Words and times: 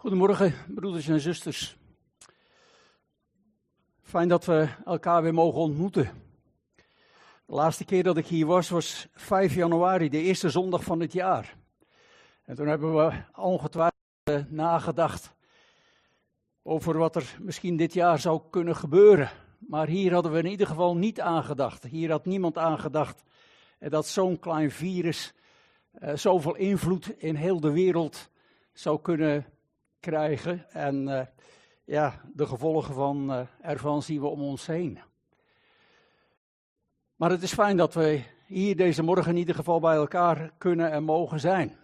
Goedemorgen, 0.00 0.54
broeders 0.74 1.08
en 1.08 1.20
zusters. 1.20 1.76
Fijn 4.00 4.28
dat 4.28 4.44
we 4.44 4.68
elkaar 4.84 5.22
weer 5.22 5.34
mogen 5.34 5.60
ontmoeten. 5.60 6.10
De 7.46 7.54
laatste 7.54 7.84
keer 7.84 8.02
dat 8.02 8.16
ik 8.16 8.26
hier 8.26 8.46
was, 8.46 8.68
was 8.68 9.08
5 9.12 9.54
januari, 9.54 10.08
de 10.08 10.22
eerste 10.22 10.50
zondag 10.50 10.84
van 10.84 11.00
het 11.00 11.12
jaar. 11.12 11.56
En 12.44 12.54
toen 12.54 12.66
hebben 12.66 12.94
we 12.94 13.12
ongetwijfeld 13.34 14.50
nagedacht 14.50 15.34
over 16.62 16.98
wat 16.98 17.16
er 17.16 17.36
misschien 17.40 17.76
dit 17.76 17.92
jaar 17.92 18.18
zou 18.18 18.40
kunnen 18.50 18.76
gebeuren. 18.76 19.30
Maar 19.58 19.86
hier 19.86 20.12
hadden 20.12 20.32
we 20.32 20.38
in 20.38 20.50
ieder 20.50 20.66
geval 20.66 20.96
niet 20.96 21.20
aangedacht. 21.20 21.82
Hier 21.82 22.10
had 22.10 22.26
niemand 22.26 22.58
aangedacht 22.58 23.22
dat 23.78 24.06
zo'n 24.06 24.38
klein 24.38 24.70
virus 24.70 25.34
uh, 26.00 26.14
zoveel 26.14 26.54
invloed 26.54 27.14
in 27.16 27.34
heel 27.34 27.60
de 27.60 27.70
wereld 27.70 28.30
zou 28.72 29.00
kunnen 29.00 29.46
krijgen. 30.00 30.66
En 30.70 31.08
uh, 31.08 31.20
ja, 31.84 32.20
de 32.34 32.46
gevolgen 32.46 32.94
van, 32.94 33.30
uh, 33.30 33.40
ervan 33.60 34.02
zien 34.02 34.20
we 34.20 34.26
om 34.26 34.40
ons 34.40 34.66
heen. 34.66 34.98
Maar 37.16 37.30
het 37.30 37.42
is 37.42 37.52
fijn 37.52 37.76
dat 37.76 37.94
we 37.94 38.22
hier 38.46 38.76
deze 38.76 39.02
morgen 39.02 39.30
in 39.30 39.36
ieder 39.36 39.54
geval 39.54 39.80
bij 39.80 39.94
elkaar 39.94 40.52
kunnen 40.58 40.90
en 40.90 41.02
mogen 41.02 41.40
zijn. 41.40 41.76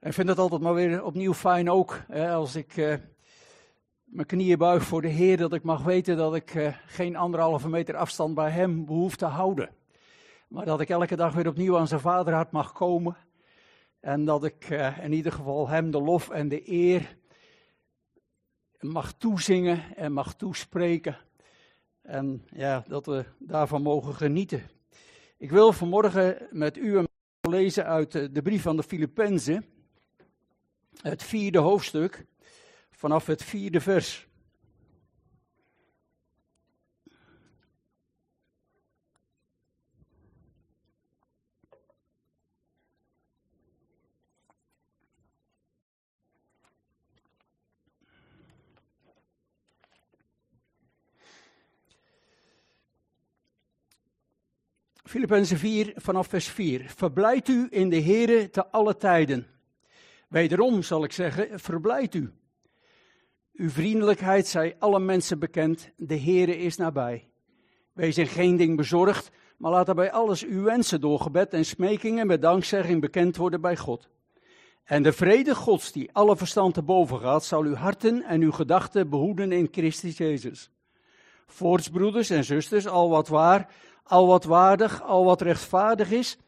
Ik 0.00 0.12
vind 0.12 0.28
het 0.28 0.38
altijd 0.38 0.60
maar 0.60 0.74
weer 0.74 1.04
opnieuw 1.04 1.34
fijn 1.34 1.70
ook, 1.70 2.00
hè, 2.08 2.32
als 2.32 2.54
ik 2.54 2.76
uh, 2.76 2.94
mijn 4.04 4.26
knieën 4.26 4.58
buig 4.58 4.82
voor 4.82 5.02
de 5.02 5.08
Heer, 5.08 5.36
dat 5.36 5.52
ik 5.52 5.62
mag 5.62 5.82
weten 5.82 6.16
dat 6.16 6.34
ik 6.34 6.74
geen 6.86 7.16
anderhalve 7.16 7.68
meter 7.68 7.96
afstand 7.96 8.34
bij 8.34 8.50
Hem 8.50 8.84
behoef 8.84 9.16
te 9.16 9.26
houden. 9.26 9.70
Maar 10.48 10.64
dat 10.64 10.80
ik 10.80 10.88
elke 10.88 11.16
dag 11.16 11.34
weer 11.34 11.48
opnieuw 11.48 11.78
aan 11.78 11.88
zijn 11.88 12.00
vaderhart 12.00 12.50
mag 12.50 12.72
komen. 12.72 13.16
En 14.00 14.24
dat 14.24 14.44
ik 14.44 14.70
uh, 14.70 15.04
in 15.04 15.12
ieder 15.12 15.32
geval 15.32 15.68
Hem 15.68 15.90
de 15.90 16.00
lof 16.00 16.30
en 16.30 16.48
de 16.48 16.70
eer 16.70 17.16
mag 18.80 19.12
toezingen 19.12 19.96
en 19.96 20.12
mag 20.12 20.34
toespreken. 20.34 21.16
En 22.02 22.44
ja, 22.52 22.84
dat 22.88 23.06
we 23.06 23.24
daarvan 23.38 23.82
mogen 23.82 24.14
genieten. 24.14 24.62
Ik 25.36 25.50
wil 25.50 25.72
vanmorgen 25.72 26.48
met 26.50 26.76
u 26.76 27.04
lezen 27.40 27.84
uit 27.84 28.12
de 28.12 28.42
brief 28.42 28.62
van 28.62 28.76
de 28.76 28.82
Filippenzen, 28.82 29.64
het 31.02 31.22
vierde 31.22 31.58
hoofdstuk, 31.58 32.26
vanaf 32.90 33.26
het 33.26 33.42
vierde 33.44 33.80
vers. 33.80 34.28
Filippenzen 55.10 55.58
4 55.58 55.92
vanaf 55.96 56.26
vers 56.26 56.48
4. 56.48 56.84
Verblijd 56.96 57.48
u 57.48 57.66
in 57.70 57.88
de 57.88 58.02
Here 58.02 58.50
te 58.50 58.66
alle 58.66 58.96
tijden. 58.96 59.46
Wederom 60.28 60.82
zal 60.82 61.04
ik 61.04 61.12
zeggen, 61.12 61.60
verblijd 61.60 62.14
u. 62.14 62.32
Uw 63.52 63.70
vriendelijkheid 63.70 64.46
zij 64.46 64.76
alle 64.78 65.00
mensen 65.00 65.38
bekend, 65.38 65.90
de 65.96 66.20
Heere 66.20 66.56
is 66.56 66.76
nabij. 66.76 67.28
Wees 67.92 68.18
in 68.18 68.26
geen 68.26 68.56
ding 68.56 68.76
bezorgd, 68.76 69.30
maar 69.56 69.70
laat 69.70 69.94
bij 69.94 70.12
alles 70.12 70.44
uw 70.44 70.62
wensen 70.62 71.00
door 71.00 71.20
gebed 71.20 71.52
en 71.52 71.64
smekingen 71.64 72.26
met 72.26 72.42
dankzegging 72.42 73.00
bekend 73.00 73.36
worden 73.36 73.60
bij 73.60 73.76
God. 73.76 74.08
En 74.84 75.02
de 75.02 75.12
vrede 75.12 75.54
Gods, 75.54 75.92
die 75.92 76.12
alle 76.12 76.36
verstand 76.36 76.74
te 76.74 76.82
boven 76.82 77.20
gaat, 77.20 77.44
zal 77.44 77.62
uw 77.62 77.74
harten 77.74 78.22
en 78.22 78.40
uw 78.40 78.52
gedachten 78.52 79.08
behoeden 79.08 79.52
in 79.52 79.68
Christus 79.70 80.16
Jezus. 80.16 80.70
Voorts, 81.46 81.88
broeders 81.88 82.30
en 82.30 82.44
zusters, 82.44 82.86
al 82.86 83.10
wat 83.10 83.28
waar, 83.28 83.68
al 84.10 84.26
wat 84.26 84.44
waardig, 84.44 85.02
al 85.02 85.24
wat 85.24 85.40
rechtvaardig 85.40 86.10
is, 86.10 86.38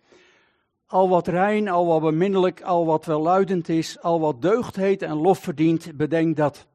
al 0.87 1.09
wat 1.09 1.29
rein, 1.29 1.69
al 1.69 1.87
wat 1.87 2.01
beminnelijk, 2.01 2.63
al 2.63 2.87
wat 2.87 3.05
welluidend 3.05 3.69
is, 3.69 4.01
al 4.01 4.21
wat 4.21 4.43
deugd 4.43 4.77
heet 4.77 5.03
en 5.03 5.17
lof 5.17 5.39
verdient, 5.39 5.97
bedenk 5.97 6.37
dat. 6.37 6.67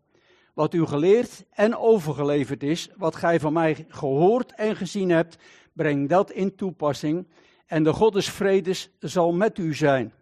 Wat 0.54 0.74
u 0.74 0.86
geleerd 0.86 1.46
en 1.50 1.78
overgeleverd 1.78 2.64
is, 2.64 2.90
wat 2.96 3.16
gij 3.16 3.40
van 3.40 3.54
mij 3.54 3.86
gehoord 3.90 4.52
en 4.56 4.76
gezien 4.76 5.10
hebt, 5.10 5.38
breng 5.74 6.10
dat 6.10 6.32
in 6.32 6.56
toepassing 6.56 7.28
en 7.66 7.84
de 7.84 7.94
God 7.94 8.14
des 8.14 8.30
vredes 8.30 8.90
zal 9.00 9.34
met 9.34 9.58
u 9.58 9.76
zijn. 9.76 10.14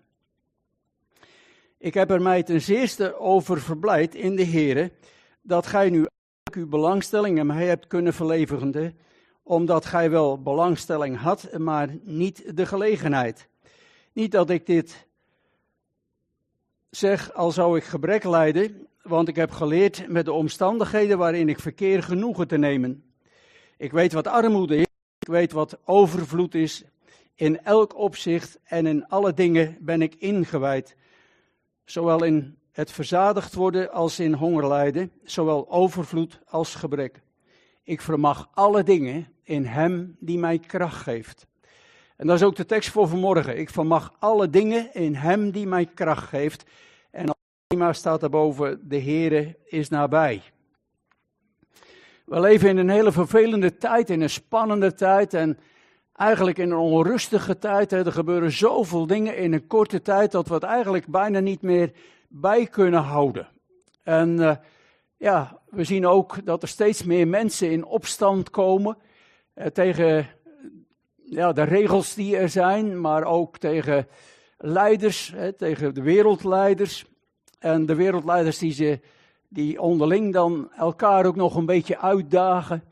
Ik 1.78 1.94
heb 1.94 2.12
er 2.12 2.22
mij 2.22 2.44
ten 2.44 2.62
zeerste 2.62 3.20
over 3.20 3.62
verblijd 3.62 4.16
in 4.16 4.36
de 4.36 4.46
Here, 4.46 4.92
dat 5.42 5.68
gij 5.68 5.90
nu 5.90 6.08
uw 6.54 6.68
belangstelling 6.68 7.38
in 7.38 7.46
mij 7.46 7.66
hebt 7.66 7.88
kunnen 7.88 8.14
verlevendigen, 8.14 8.98
omdat 9.48 9.86
gij 9.86 10.10
wel 10.10 10.42
belangstelling 10.42 11.18
had, 11.18 11.58
maar 11.58 11.90
niet 12.04 12.58
de 12.58 12.66
gelegenheid. 12.66 13.48
Niet 14.14 14.32
dat 14.32 14.50
ik 14.50 14.66
dit 14.66 15.08
zeg, 16.90 17.34
al 17.34 17.52
zou 17.52 17.78
ik 17.78 17.84
gebrek 17.84 18.24
lijden, 18.24 18.88
want 19.02 19.28
ik 19.28 19.36
heb 19.36 19.52
geleerd 19.52 20.08
met 20.08 20.26
de 20.26 20.32
omstandigheden 20.32 21.18
waarin 21.18 21.50
ik 21.50 21.60
verkeer 21.60 22.04
genoegen 22.04 22.48
te 22.48 22.58
nemen. 22.58 23.04
Ik 23.78 23.92
weet 23.92 24.14
wat 24.14 24.28
armoede 24.28 24.76
is, 24.76 24.86
ik 25.20 25.28
weet 25.28 25.52
wat 25.52 25.78
overvloed 25.84 26.56
is. 26.56 26.84
In 27.36 27.64
elk 27.64 27.98
opzicht 27.98 28.60
en 28.64 28.86
in 28.86 29.08
alle 29.08 29.34
dingen 29.34 29.78
ben 29.80 30.02
ik 30.02 30.16
ingewijd. 30.16 30.96
Zowel 31.84 32.24
in 32.24 32.58
het 32.72 32.92
verzadigd 32.92 33.54
worden 33.54 33.92
als 33.92 34.20
in 34.20 34.34
honger 34.34 34.68
lijden, 34.68 35.12
zowel 35.24 35.72
overvloed 35.72 36.40
als 36.46 36.76
gebrek. 36.76 37.24
Ik 37.88 38.02
vermag 38.02 38.50
alle 38.54 38.84
dingen 38.84 39.28
in 39.44 39.66
Hem 39.66 40.16
die 40.20 40.38
mij 40.38 40.60
kracht 40.60 41.02
geeft. 41.02 41.48
En 42.16 42.28
dat 42.28 42.36
is 42.36 42.44
ook 42.44 42.56
de 42.56 42.66
tekst 42.66 42.90
voor 42.90 43.08
vanmorgen. 43.08 43.58
Ik 43.58 43.70
vermag 43.70 44.14
alle 44.20 44.50
dingen 44.50 44.94
in 44.94 45.16
Hem 45.16 45.52
die 45.52 45.68
mij 45.68 45.86
kracht 45.86 46.28
geeft. 46.28 46.64
En 47.12 47.36
maar 47.78 47.96
staat 47.96 48.20
daarboven, 48.20 48.80
de 48.84 49.02
Heere 49.02 49.58
is 49.66 49.90
nabij. 49.90 50.42
We 52.26 52.40
leven 52.40 52.70
in 52.70 52.78
een 52.78 52.90
hele 52.90 53.12
vervelende 53.12 53.78
tijd, 53.78 54.10
in 54.10 54.22
een 54.22 54.30
spannende 54.30 54.94
tijd 54.94 55.34
en 55.34 55.58
eigenlijk 56.14 56.58
in 56.58 56.72
een 56.72 56.78
onrustige 56.78 57.58
tijd. 57.58 57.92
Er 57.92 58.12
gebeuren 58.12 58.52
zoveel 58.52 59.08
dingen 59.08 59.38
in 59.38 59.54
een 59.54 59.68
korte 59.68 60.02
tijd 60.02 60.32
dat 60.32 60.48
we 60.48 60.54
het 60.54 60.64
eigenlijk 60.64 61.08
bijna 61.08 61.40
niet 61.40 61.62
meer 61.62 61.92
bij 62.28 62.66
kunnen 62.66 63.02
houden. 63.02 63.48
En 64.04 64.30
uh, 64.30 64.56
ja, 65.18 65.60
we 65.76 65.84
zien 65.84 66.08
ook 66.08 66.46
dat 66.46 66.62
er 66.62 66.68
steeds 66.68 67.04
meer 67.04 67.28
mensen 67.28 67.72
in 67.72 67.86
opstand 67.86 68.50
komen 68.50 68.98
uh, 69.56 69.66
tegen 69.66 70.28
ja, 71.24 71.52
de 71.52 71.64
regels 71.64 72.14
die 72.14 72.38
er 72.38 72.50
zijn, 72.50 73.02
maar 73.02 73.24
ook 73.24 73.58
tegen 73.58 74.08
leiders, 74.58 75.32
hè, 75.36 75.54
tegen 75.54 75.94
de 75.94 76.02
wereldleiders. 76.02 77.06
En 77.60 77.86
de 77.86 77.96
wereldleiders 77.96 78.58
die, 78.58 78.74
ze, 78.74 79.00
die 79.48 79.82
onderling 79.82 80.34
dan 80.34 80.72
elkaar 80.78 81.26
ook 81.26 81.36
nog 81.36 81.56
een 81.56 81.66
beetje 81.66 82.00
uitdagen. 82.00 82.84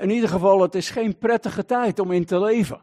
In 0.00 0.10
ieder 0.10 0.28
geval, 0.28 0.60
het 0.60 0.74
is 0.74 0.90
geen 0.90 1.18
prettige 1.18 1.64
tijd 1.64 1.98
om 1.98 2.12
in 2.12 2.24
te 2.24 2.40
leven. 2.40 2.80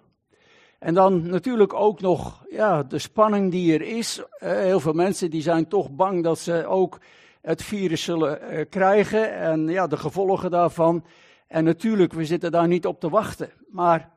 En 0.80 0.94
dan 0.94 1.30
natuurlijk 1.30 1.74
ook 1.74 2.02
nog 2.02 2.46
ja, 2.50 2.84
de 2.84 3.00
spanning 3.00 3.52
die 3.52 3.74
er 3.74 3.82
is. 3.82 4.22
Heel 4.38 4.80
veel 4.80 4.94
mensen 4.94 5.30
die 5.30 5.42
zijn 5.42 5.68
toch 5.68 5.92
bang 5.92 6.24
dat 6.24 6.40
ze 6.40 6.66
ook 6.66 7.00
het 7.42 7.64
virus 7.64 8.04
zullen 8.04 8.40
uh, 8.42 8.66
krijgen 8.70 9.34
en 9.34 9.68
ja, 9.68 9.88
de 9.88 9.98
gevolgen 9.98 10.52
daarvan. 10.52 11.06
En 11.48 11.64
natuurlijk, 11.64 12.14
we 12.14 12.26
zitten 12.26 12.52
daar 12.52 12.68
niet 12.68 12.86
op 12.86 13.00
te 13.00 13.10
wachten. 13.10 13.50
Maar 13.68 14.10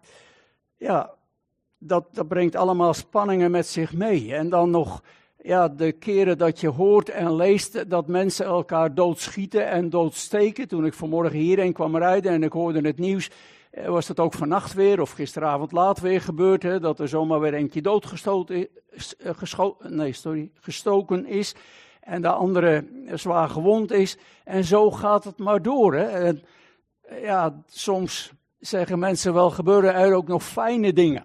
ja, 0.76 1.14
dat, 1.78 2.14
dat 2.14 2.28
brengt 2.28 2.56
allemaal 2.56 2.94
spanningen 2.94 3.50
met 3.50 3.66
zich 3.66 3.92
mee. 3.92 4.34
En 4.34 4.48
dan 4.48 4.70
nog 4.70 5.02
ja, 5.42 5.68
de 5.68 5.92
keren 5.92 6.38
dat 6.38 6.60
je 6.60 6.68
hoort 6.68 7.08
en 7.08 7.34
leest 7.36 7.90
dat 7.90 8.06
mensen 8.06 8.46
elkaar 8.46 8.94
doodschieten 8.94 9.68
en 9.68 9.90
doodsteken. 9.90 10.68
Toen 10.68 10.86
ik 10.86 10.94
vanmorgen 10.94 11.38
hierheen 11.38 11.72
kwam 11.72 11.96
rijden 11.96 12.32
en 12.32 12.42
ik 12.42 12.52
hoorde 12.52 12.80
het 12.80 12.98
nieuws, 12.98 13.30
eh, 13.70 13.88
was 13.88 14.06
dat 14.06 14.20
ook 14.20 14.32
vannacht 14.32 14.74
weer 14.74 15.00
of 15.00 15.10
gisteravond 15.10 15.72
laat 15.72 16.00
weer 16.00 16.20
gebeurd. 16.20 16.62
Hè, 16.62 16.80
dat 16.80 17.00
er 17.00 17.08
zomaar 17.08 17.40
weer 17.40 17.54
eentje 17.54 17.82
doodgestoten 17.82 18.68
is, 18.90 19.16
eh, 19.16 19.68
nee, 19.88 20.12
sorry, 20.12 20.50
gestoken 20.60 21.26
is 21.26 21.54
en 22.04 22.22
de 22.22 22.28
andere 22.28 22.84
zwaar 23.12 23.48
gewond 23.48 23.92
is. 23.92 24.16
En 24.44 24.64
zo 24.64 24.90
gaat 24.90 25.24
het 25.24 25.38
maar 25.38 25.62
door. 25.62 25.94
Hè. 25.94 26.04
En, 26.04 26.42
ja, 27.22 27.62
soms 27.66 28.32
zeggen 28.58 28.98
mensen 28.98 29.34
wel, 29.34 29.50
gebeuren 29.50 29.94
er 29.94 30.14
ook 30.14 30.28
nog 30.28 30.42
fijne 30.42 30.92
dingen. 30.92 31.24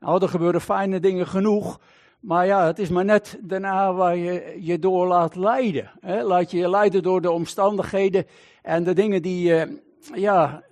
Nou, 0.00 0.22
er 0.22 0.28
gebeuren 0.28 0.60
fijne 0.60 1.00
dingen 1.00 1.26
genoeg. 1.26 1.80
Maar 2.20 2.46
ja, 2.46 2.66
het 2.66 2.78
is 2.78 2.88
maar 2.88 3.04
net 3.04 3.38
daarna 3.40 3.92
waar 3.94 4.16
je 4.16 4.56
je 4.60 4.78
door 4.78 5.06
laat 5.06 5.36
leiden. 5.36 5.90
Hè? 6.00 6.22
Laat 6.22 6.50
je 6.50 6.58
je 6.58 6.68
leiden 6.68 7.02
door 7.02 7.20
de 7.20 7.30
omstandigheden 7.30 8.26
en 8.62 8.84
de 8.84 8.92
dingen 8.92 9.22
die 9.22 9.46
je, 9.46 9.82
ja, 10.14 10.62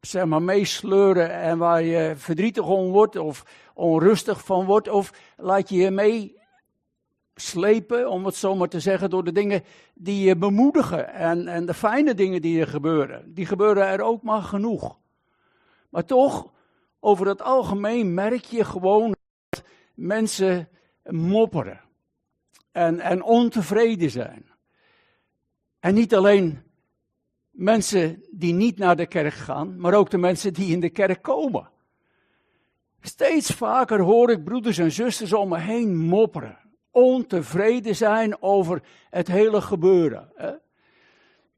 zeg 0.00 0.24
maar, 0.24 0.42
meesleuren 0.42 1.32
en 1.32 1.58
waar 1.58 1.82
je 1.82 2.12
verdrietig 2.16 2.66
om 2.66 2.90
wordt 2.90 3.16
of 3.16 3.42
onrustig 3.74 4.44
van 4.44 4.64
wordt. 4.64 4.88
Of 4.88 5.12
laat 5.36 5.68
je 5.68 5.76
je 5.76 5.90
mee 5.90 6.37
slepen, 7.40 8.10
om 8.10 8.24
het 8.24 8.34
zo 8.34 8.54
maar 8.54 8.68
te 8.68 8.80
zeggen, 8.80 9.10
door 9.10 9.24
de 9.24 9.32
dingen 9.32 9.62
die 9.94 10.26
je 10.26 10.36
bemoedigen 10.36 11.12
en, 11.12 11.48
en 11.48 11.66
de 11.66 11.74
fijne 11.74 12.14
dingen 12.14 12.42
die 12.42 12.60
er 12.60 12.68
gebeuren. 12.68 13.34
Die 13.34 13.46
gebeuren 13.46 13.86
er 13.86 14.00
ook 14.00 14.22
maar 14.22 14.42
genoeg. 14.42 14.98
Maar 15.88 16.04
toch, 16.04 16.52
over 17.00 17.26
het 17.26 17.42
algemeen 17.42 18.14
merk 18.14 18.44
je 18.44 18.64
gewoon 18.64 19.14
dat 19.48 19.64
mensen 19.94 20.68
mopperen 21.04 21.80
en, 22.72 23.00
en 23.00 23.22
ontevreden 23.22 24.10
zijn. 24.10 24.50
En 25.80 25.94
niet 25.94 26.14
alleen 26.14 26.62
mensen 27.50 28.24
die 28.30 28.52
niet 28.52 28.78
naar 28.78 28.96
de 28.96 29.06
kerk 29.06 29.34
gaan, 29.34 29.80
maar 29.80 29.94
ook 29.94 30.10
de 30.10 30.18
mensen 30.18 30.52
die 30.52 30.72
in 30.72 30.80
de 30.80 30.90
kerk 30.90 31.22
komen. 31.22 31.70
Steeds 33.00 33.50
vaker 33.50 34.00
hoor 34.00 34.30
ik 34.30 34.44
broeders 34.44 34.78
en 34.78 34.92
zusters 34.92 35.32
om 35.32 35.48
me 35.48 35.58
heen 35.58 35.96
mopperen. 35.96 36.67
Ontevreden 36.98 37.96
zijn 37.96 38.42
over 38.42 38.82
het 39.10 39.28
hele 39.28 39.60
gebeuren. 39.60 40.32
Hè? 40.34 40.50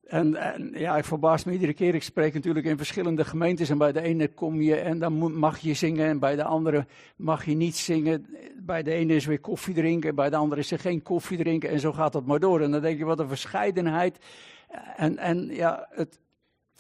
En, 0.07 0.37
en, 0.37 0.73
ja, 0.75 0.97
ik 0.97 1.05
verbaas 1.05 1.45
me 1.45 1.53
iedere 1.53 1.75
keer. 1.75 1.95
Ik 1.95 2.03
spreek 2.03 2.35
natuurlijk 2.35 2.67
in 2.67 2.77
verschillende 2.77 3.25
gemeentes. 3.25 3.71
En 3.71 3.79
bij 3.79 3.93
de 3.93 4.01
ene 4.01 4.29
kom 4.29 4.61
je 4.61 4.77
en 4.77 4.99
dan 4.99 5.39
mag 5.39 5.59
je 5.59 5.75
zingen. 5.75 6.09
En 6.09 6.19
bij 6.19 6.37
de 6.37 6.45
andere 6.45 6.87
mag 7.17 7.45
je 7.45 7.55
niet 7.55 7.77
zingen. 7.77 8.27
Bij 8.57 8.83
de 8.83 8.93
ene 8.93 9.15
is 9.15 9.27
weer 9.27 9.41
koffie 9.41 9.75
drinken. 9.75 10.15
Bij 10.15 10.31
de 10.31 10.37
andere 10.37 10.61
is 10.61 10.71
er 10.71 10.79
geen 10.79 11.03
koffie 11.03 11.39
drinken. 11.39 11.71
En 11.71 11.81
zo 11.81 11.93
gaat 11.93 12.13
dat 12.13 12.27
maar 12.27 12.41
door. 12.41 12.61
En 12.61 12.71
dan 12.71 12.81
denk 12.81 12.99
je, 12.99 13.05
wat 13.05 13.19
een 13.19 13.29
verscheidenheid. 13.29 14.19
En, 14.97 15.19
en 15.19 15.47
ja, 15.47 15.87
het, 15.91 16.19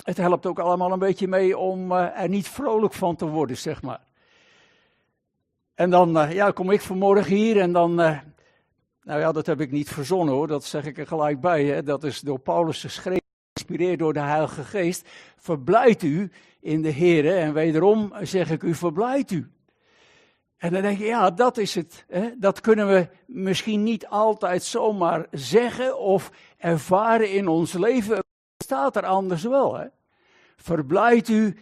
het 0.02 0.16
helpt 0.16 0.46
ook 0.46 0.58
allemaal 0.58 0.92
een 0.92 0.98
beetje 0.98 1.28
mee 1.28 1.58
om 1.58 1.92
uh, 1.92 2.20
er 2.22 2.28
niet 2.28 2.48
vrolijk 2.48 2.92
van 2.92 3.16
te 3.16 3.26
worden, 3.26 3.56
zeg 3.56 3.82
maar. 3.82 4.00
En 5.74 5.90
dan 5.90 6.16
uh, 6.16 6.32
ja, 6.32 6.50
kom 6.50 6.70
ik 6.70 6.80
vanmorgen 6.80 7.36
hier 7.36 7.60
en 7.60 7.72
dan. 7.72 8.00
Uh, 8.00 8.18
nou 9.10 9.22
ja, 9.22 9.32
dat 9.32 9.46
heb 9.46 9.60
ik 9.60 9.70
niet 9.70 9.88
verzonnen 9.88 10.34
hoor, 10.34 10.46
dat 10.46 10.64
zeg 10.64 10.84
ik 10.84 10.98
er 10.98 11.06
gelijk 11.06 11.40
bij. 11.40 11.64
Hè. 11.64 11.82
Dat 11.82 12.04
is 12.04 12.20
door 12.20 12.38
Paulus 12.38 12.80
geschreven, 12.80 13.22
geïnspireerd 13.52 13.98
door 13.98 14.12
de 14.12 14.20
Heilige 14.20 14.64
Geest. 14.64 15.08
Verblijd 15.36 16.02
u 16.02 16.30
in 16.60 16.82
de 16.82 16.88
Heer. 16.88 17.36
En 17.36 17.52
wederom 17.52 18.12
zeg 18.22 18.50
ik 18.50 18.62
u, 18.62 18.74
verblijd 18.74 19.30
u. 19.30 19.50
En 20.56 20.72
dan 20.72 20.82
denk 20.82 20.98
je, 20.98 21.04
ja, 21.04 21.30
dat 21.30 21.58
is 21.58 21.74
het. 21.74 22.04
Hè? 22.08 22.30
Dat 22.38 22.60
kunnen 22.60 22.88
we 22.88 23.08
misschien 23.26 23.82
niet 23.82 24.06
altijd 24.06 24.62
zomaar 24.62 25.26
zeggen 25.30 25.98
of 25.98 26.30
ervaren 26.56 27.32
in 27.32 27.48
ons 27.48 27.72
leven. 27.72 28.16
Het 28.16 28.24
staat 28.64 28.96
er 28.96 29.06
anders 29.06 29.42
wel. 29.42 29.76
Hè? 29.76 29.86
Verblijd 30.56 31.28
u 31.28 31.58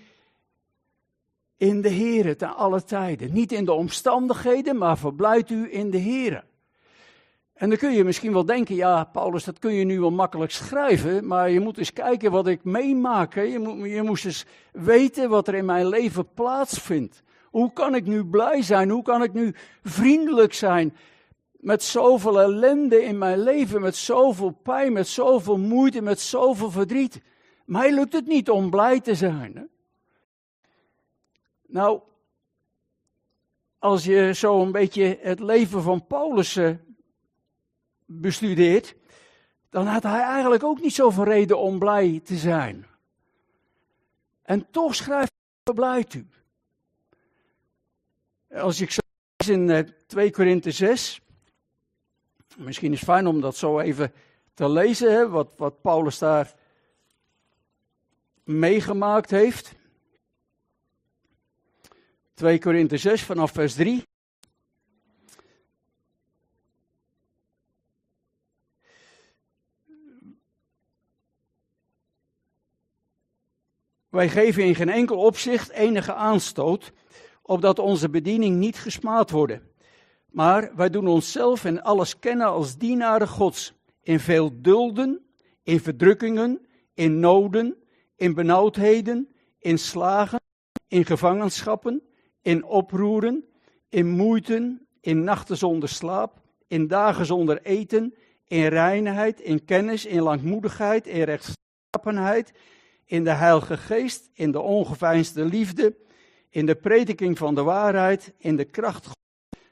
in 1.57 1.81
de 1.81 1.89
Heer 1.89 2.37
ten 2.37 2.57
alle 2.57 2.85
tijden. 2.85 3.33
Niet 3.33 3.53
in 3.53 3.65
de 3.65 3.73
omstandigheden, 3.73 4.79
maar 4.79 4.99
verblijd 4.99 5.51
u 5.51 5.73
in 5.73 5.91
de 5.91 5.99
Heer. 5.99 6.47
En 7.59 7.69
dan 7.69 7.79
kun 7.79 7.93
je 7.93 8.05
misschien 8.05 8.33
wel 8.33 8.45
denken, 8.45 8.75
ja, 8.75 9.05
Paulus, 9.05 9.45
dat 9.45 9.59
kun 9.59 9.73
je 9.73 9.85
nu 9.85 10.01
wel 10.01 10.11
makkelijk 10.11 10.51
schrijven, 10.51 11.27
maar 11.27 11.51
je 11.51 11.61
moet 11.61 11.79
eens 11.79 11.93
kijken 11.93 12.31
wat 12.31 12.47
ik 12.47 12.65
meemaak. 12.65 13.35
Je, 13.35 13.59
moet, 13.59 13.91
je 13.91 14.03
moest 14.03 14.25
eens 14.25 14.45
weten 14.73 15.29
wat 15.29 15.49
er 15.49 15.55
in 15.55 15.65
mijn 15.65 15.89
leven 15.89 16.33
plaatsvindt. 16.35 17.23
Hoe 17.45 17.73
kan 17.73 17.95
ik 17.95 18.07
nu 18.07 18.25
blij 18.25 18.63
zijn? 18.63 18.91
Hoe 18.91 19.03
kan 19.03 19.23
ik 19.23 19.33
nu 19.33 19.55
vriendelijk 19.83 20.53
zijn? 20.53 20.97
Met 21.53 21.83
zoveel 21.83 22.41
ellende 22.41 23.03
in 23.03 23.19
mijn 23.19 23.43
leven, 23.43 23.81
met 23.81 23.97
zoveel 23.97 24.51
pijn, 24.51 24.93
met 24.93 25.09
zoveel 25.09 25.59
moeite, 25.59 26.03
met 26.03 26.21
zoveel 26.21 26.71
verdriet. 26.71 27.21
Mij 27.65 27.95
lukt 27.95 28.13
het 28.13 28.27
niet 28.27 28.51
om 28.51 28.71
blij 28.71 29.01
te 29.01 29.15
zijn. 29.15 29.57
Hè? 29.57 29.63
Nou, 31.67 32.01
als 33.79 34.05
je 34.05 34.35
zo 34.35 34.63
een 34.63 34.73
beetje 34.73 35.19
het 35.21 35.41
leven 35.41 35.83
van 35.83 36.07
Paulus 36.07 36.57
eh, 36.57 36.71
bestudeert, 38.11 38.95
dan 39.71 39.87
had 39.87 40.03
hij 40.03 40.21
eigenlijk 40.21 40.65
ook 40.65 40.81
niet 40.81 40.95
zoveel 40.95 41.25
reden 41.25 41.59
om 41.59 41.79
blij 41.79 42.21
te 42.25 42.37
zijn. 42.37 42.87
En 44.43 44.71
toch 44.71 44.95
schrijft 44.95 45.33
hij, 45.63 45.75
blijft 45.75 46.15
u. 46.15 46.27
Als 48.55 48.81
ik 48.81 48.91
zo 48.91 49.01
lees 49.37 49.49
in 49.49 49.95
2 50.07 50.27
eh, 50.27 50.33
Korinthe 50.33 50.71
6, 50.71 51.21
misschien 52.57 52.93
is 52.93 53.01
het 53.01 53.09
fijn 53.09 53.27
om 53.27 53.41
dat 53.41 53.57
zo 53.57 53.79
even 53.79 54.13
te 54.55 54.69
lezen, 54.69 55.13
hè, 55.13 55.29
wat, 55.29 55.55
wat 55.57 55.81
Paulus 55.81 56.19
daar 56.19 56.55
meegemaakt 58.45 59.31
heeft. 59.31 59.75
2 62.35 62.59
Korinthe 62.59 62.97
6 62.97 63.23
vanaf 63.23 63.53
vers 63.53 63.75
3. 63.75 64.08
Wij 74.11 74.29
geven 74.29 74.65
in 74.65 74.75
geen 74.75 74.89
enkel 74.89 75.17
opzicht 75.17 75.71
enige 75.71 76.15
aanstoot, 76.15 76.93
opdat 77.43 77.79
onze 77.79 78.09
bediening 78.09 78.57
niet 78.57 78.77
gesmaad 78.77 79.31
wordt. 79.31 79.61
Maar 80.31 80.71
wij 80.77 80.91
doen 80.91 81.07
onszelf 81.07 81.65
en 81.65 81.83
alles 81.83 82.19
kennen 82.19 82.47
als 82.47 82.77
dienaren 82.77 83.29
Gods, 83.29 83.73
in 84.03 84.21
veel 84.21 84.51
dulden, 84.63 85.25
in 85.63 85.81
verdrukkingen, 85.81 86.67
in 86.95 87.21
noden, 87.21 87.77
in 88.17 88.35
benauwdheden, 88.35 89.29
in 89.59 89.79
slagen, 89.79 90.41
in 90.89 91.05
gevangenschappen, 91.05 92.03
in 92.43 92.65
oproeren, 92.65 93.45
in 93.89 94.09
moeiten, 94.09 94.87
in 95.01 95.25
nachten 95.25 95.57
zonder 95.57 95.89
slaap, 95.89 96.41
in 96.67 96.87
dagen 96.87 97.27
zonder 97.27 97.63
eten, 97.63 98.15
in 98.45 98.67
reinheid, 98.67 99.41
in 99.41 99.65
kennis, 99.65 100.07
in 100.07 100.23
langmoedigheid, 100.23 101.07
in 101.07 101.23
rechtschapenheid, 101.23 102.53
in 103.09 103.25
de 103.25 103.31
Heilige 103.31 103.77
Geest, 103.77 104.31
in 104.33 104.51
de 104.51 104.61
ongeveinsde 104.61 105.45
liefde, 105.45 105.97
in 106.49 106.67
de 106.67 106.75
prediking 106.75 107.39
van 107.39 107.55
de 107.55 107.63
waarheid, 107.63 108.33
in 108.37 108.57
de 108.57 108.65
kracht 108.65 109.09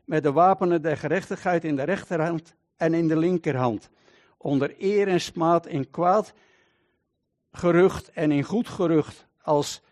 met 0.04 0.22
de 0.22 0.32
wapenen 0.32 0.82
der 0.82 0.96
gerechtigheid 0.96 1.64
in 1.64 1.76
de 1.76 1.82
rechterhand 1.82 2.54
en 2.76 2.94
in 2.94 3.08
de 3.08 3.16
linkerhand, 3.16 3.90
onder 4.36 4.74
eer 4.78 5.08
en 5.08 5.20
smaad 5.20 5.66
in 5.66 5.90
kwaad 5.90 6.32
gerucht 7.52 8.10
en 8.10 8.30
in 8.30 8.42
goed 8.42 8.68
gerucht, 8.68 9.26
als 9.42 9.82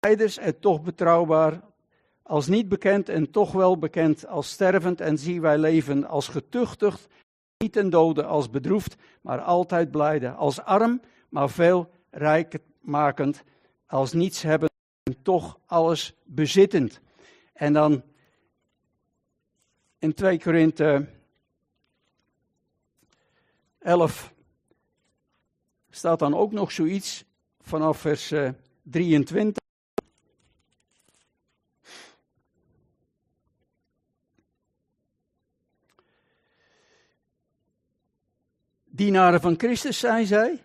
leiders 0.00 0.38
en 0.38 0.60
toch 0.60 0.82
betrouwbaar, 0.82 1.60
als 2.22 2.46
niet 2.46 2.68
bekend 2.68 3.08
en 3.08 3.30
toch 3.30 3.52
wel 3.52 3.78
bekend, 3.78 4.26
als 4.26 4.50
stervend 4.50 5.00
en 5.00 5.18
zie 5.18 5.40
wij 5.40 5.58
leven, 5.58 6.06
als 6.06 6.28
getuchtigd, 6.28 7.08
niet 7.58 7.72
ten 7.72 7.90
dode, 7.90 8.24
als 8.24 8.50
bedroefd, 8.50 8.96
maar 9.20 9.40
altijd 9.40 9.90
blijde, 9.90 10.30
als 10.30 10.60
arm, 10.60 11.00
maar 11.28 11.50
veel 11.50 11.90
rijk 12.10 12.58
makend, 12.80 13.42
als 13.86 14.12
niets 14.12 14.42
hebben 14.42 14.70
en 15.02 15.22
toch 15.22 15.58
alles 15.66 16.14
bezittend. 16.24 17.00
En 17.52 17.72
dan 17.72 18.02
in 19.98 20.14
2 20.14 20.40
Korinthe 20.40 21.06
11 23.78 24.32
staat 25.90 26.18
dan 26.18 26.34
ook 26.34 26.52
nog 26.52 26.72
zoiets 26.72 27.24
vanaf 27.60 27.98
vers 28.00 28.32
23. 28.82 29.56
Eh, 29.56 29.68
Dienaren 38.84 39.40
van 39.40 39.58
Christus 39.58 39.98
zijn 39.98 40.26
zij, 40.26 40.62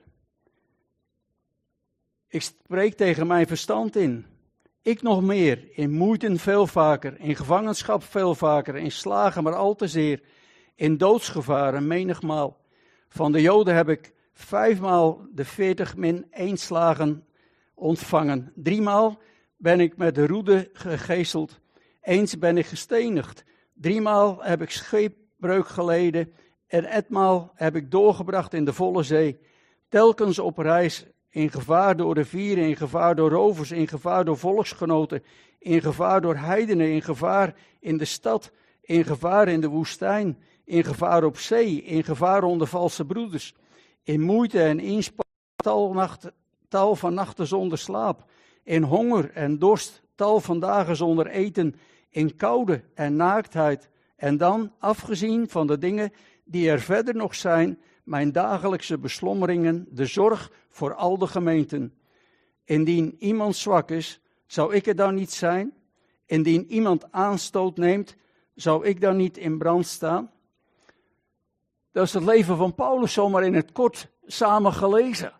ik 2.35 2.41
spreek 2.41 2.93
tegen 2.93 3.27
mijn 3.27 3.47
verstand 3.47 3.95
in. 3.95 4.25
Ik 4.81 5.01
nog 5.01 5.21
meer, 5.21 5.67
in 5.71 5.91
moeite 5.91 6.37
veel 6.37 6.67
vaker, 6.67 7.19
in 7.19 7.35
gevangenschap 7.35 8.03
veel 8.03 8.35
vaker, 8.35 8.75
in 8.75 8.91
slagen 8.91 9.43
maar 9.43 9.55
al 9.55 9.75
te 9.75 9.87
zeer, 9.87 10.21
in 10.75 10.97
doodsgevaren 10.97 11.87
menigmaal. 11.87 12.57
Van 13.07 13.31
de 13.31 13.41
Joden 13.41 13.75
heb 13.75 13.89
ik 13.89 14.13
vijfmaal 14.33 15.21
de 15.33 15.45
veertig 15.45 15.95
min 15.95 16.25
één 16.31 16.57
slagen 16.57 17.25
ontvangen. 17.73 18.51
Driemaal 18.55 19.19
ben 19.57 19.79
ik 19.79 19.97
met 19.97 20.15
de 20.15 20.27
roede 20.27 20.69
gegezeld. 20.73 21.59
Eens 22.01 22.39
ben 22.39 22.57
ik 22.57 22.65
gestenigd. 22.65 23.43
Driemaal 23.73 24.43
heb 24.43 24.61
ik 24.61 24.69
scheepbreuk 24.69 25.67
geleden. 25.67 26.33
En 26.67 26.85
etmaal 26.85 27.51
heb 27.53 27.75
ik 27.75 27.91
doorgebracht 27.91 28.53
in 28.53 28.65
de 28.65 28.73
volle 28.73 29.03
zee. 29.03 29.39
Telkens 29.89 30.39
op 30.39 30.57
reis 30.57 31.05
in 31.35 31.51
gevaar 31.51 31.95
door 31.95 32.15
de 32.15 32.25
vieren, 32.25 32.63
in 32.63 32.75
gevaar 32.75 33.15
door 33.15 33.29
rovers, 33.29 33.71
in 33.71 33.87
gevaar 33.87 34.25
door 34.25 34.37
volksgenoten, 34.37 35.23
in 35.59 35.81
gevaar 35.81 36.21
door 36.21 36.35
heidenen, 36.35 36.91
in 36.91 37.01
gevaar 37.01 37.55
in 37.79 37.97
de 37.97 38.05
stad, 38.05 38.51
in 38.81 39.05
gevaar 39.05 39.47
in 39.47 39.61
de 39.61 39.67
woestijn, 39.67 40.37
in 40.63 40.83
gevaar 40.83 41.23
op 41.23 41.37
zee, 41.37 41.83
in 41.83 42.03
gevaar 42.03 42.43
onder 42.43 42.67
valse 42.67 43.05
broeders, 43.05 43.55
in 44.03 44.21
moeite 44.21 44.61
en 44.61 44.79
inspanning, 44.79 46.33
tal 46.67 46.95
van 46.95 47.13
nachten 47.13 47.47
zonder 47.47 47.77
slaap, 47.77 48.23
in 48.63 48.83
honger 48.83 49.31
en 49.33 49.59
dorst, 49.59 50.01
tal 50.15 50.39
van 50.39 50.59
dagen 50.59 50.95
zonder 50.95 51.27
eten, 51.27 51.75
in 52.09 52.35
koude 52.35 52.83
en 52.93 53.15
naaktheid 53.15 53.89
En 54.15 54.37
dan, 54.37 54.71
afgezien 54.79 55.49
van 55.49 55.67
de 55.67 55.77
dingen 55.77 56.13
die 56.43 56.69
er 56.69 56.79
verder 56.79 57.15
nog 57.15 57.35
zijn, 57.35 57.79
mijn 58.05 58.31
dagelijkse 58.31 58.97
beslommeringen, 58.97 59.87
de 59.89 60.05
zorg 60.05 60.51
voor 60.69 60.93
al 60.93 61.17
de 61.17 61.27
gemeenten. 61.27 61.93
Indien 62.63 63.15
iemand 63.19 63.55
zwak 63.55 63.91
is, 63.91 64.19
zou 64.45 64.73
ik 64.73 64.87
er 64.87 64.95
dan 64.95 65.15
niet 65.15 65.31
zijn? 65.31 65.73
Indien 66.25 66.71
iemand 66.71 67.11
aanstoot 67.11 67.77
neemt, 67.77 68.15
zou 68.55 68.85
ik 68.85 69.01
dan 69.01 69.17
niet 69.17 69.37
in 69.37 69.57
brand 69.57 69.85
staan? 69.85 70.31
Dat 71.91 72.05
is 72.05 72.13
het 72.13 72.23
leven 72.23 72.57
van 72.57 72.75
Paulus 72.75 73.13
zomaar 73.13 73.43
in 73.43 73.53
het 73.53 73.71
kort 73.71 74.07
samen 74.25 74.73
gelezen. 74.73 75.33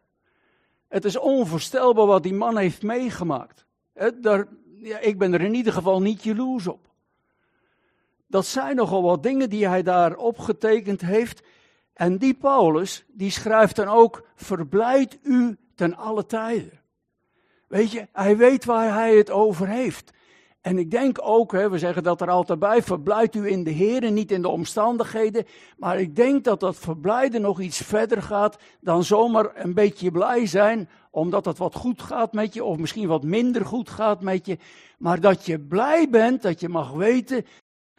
Het 0.88 1.06
is 1.06 1.18
onvoorstelbaar 1.18 2.06
wat 2.06 2.24
die 2.24 2.34
man 2.34 2.58
heeft 2.58 2.82
meegemaakt. 2.82 3.66
daar, 4.22 4.48
ja, 4.74 5.00
ik 5.00 5.18
ben 5.18 5.34
er 5.34 5.42
in 5.42 5.54
ieder 5.54 5.74
geval 5.74 6.02
niet 6.02 6.24
jaloers 6.24 6.68
op. 6.68 6.90
Dat 8.28 8.46
zijn 8.46 8.76
nogal 8.76 9.02
wat 9.02 9.24
dingen 9.24 9.50
die 9.50 9.68
hij 9.68 9.84
daar 9.84 10.16
opgetekend 10.16 11.02
heeft. 11.02 11.44
En 11.96 12.18
die 12.18 12.34
Paulus, 12.34 13.06
die 13.08 13.32
schrijft 13.32 13.76
dan 13.76 13.88
ook, 13.88 14.28
verblijd 14.36 15.18
u 15.24 15.58
ten 15.76 15.96
alle 15.96 16.26
tijden. 16.26 16.80
Weet 17.68 17.92
je, 17.92 18.08
hij 18.12 18.38
weet 18.38 18.66
waar 18.66 18.94
hij 18.94 19.16
het 19.16 19.30
over 19.32 19.68
heeft. 19.68 20.14
En 20.62 20.78
ik 20.78 20.92
denk 20.92 21.18
ook, 21.22 21.52
hè, 21.52 21.70
we 21.70 21.78
zeggen 21.78 22.04
dat 22.04 22.22
er 22.22 22.30
altijd 22.30 22.60
bij, 22.60 22.84
verblijdt 22.84 23.36
u 23.36 23.48
in 23.48 23.64
de 23.64 23.72
Heer 23.72 24.12
niet 24.12 24.32
in 24.32 24.42
de 24.42 24.48
omstandigheden. 24.48 25.46
Maar 25.78 26.00
ik 26.00 26.16
denk 26.16 26.44
dat 26.44 26.60
dat 26.60 26.76
verblijden 26.76 27.42
nog 27.42 27.60
iets 27.60 27.78
verder 27.78 28.22
gaat 28.22 28.58
dan 28.80 29.04
zomaar 29.04 29.52
een 29.54 29.74
beetje 29.74 30.12
blij 30.12 30.46
zijn, 30.46 30.90
omdat 31.12 31.46
het 31.46 31.58
wat 31.58 31.76
goed 31.76 32.02
gaat 32.02 32.34
met 32.34 32.54
je, 32.54 32.64
of 32.64 32.78
misschien 32.78 33.08
wat 33.08 33.24
minder 33.24 33.66
goed 33.66 33.90
gaat 33.90 34.22
met 34.22 34.46
je. 34.46 34.58
Maar 34.98 35.20
dat 35.20 35.46
je 35.46 35.60
blij 35.60 36.10
bent, 36.10 36.42
dat 36.42 36.60
je 36.60 36.70
mag 36.70 36.92
weten, 36.92 37.46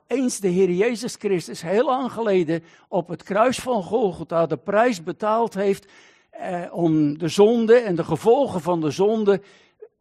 eens 0.06 0.40
de 0.40 0.48
Heer 0.48 0.70
Jezus 0.70 1.14
Christus 1.14 1.62
heel 1.62 1.84
lang 1.84 2.12
geleden 2.12 2.62
op 2.88 3.08
het 3.08 3.22
kruis 3.22 3.58
van 3.58 3.82
Golgotha 3.82 4.46
de 4.46 4.56
prijs 4.56 5.02
betaald 5.02 5.54
heeft 5.54 5.86
eh, 6.30 6.64
om 6.70 7.18
de 7.18 7.28
zonde 7.28 7.74
en 7.74 7.94
de 7.94 8.04
gevolgen 8.04 8.60
van 8.60 8.80
de 8.80 8.90
zonde 8.90 9.40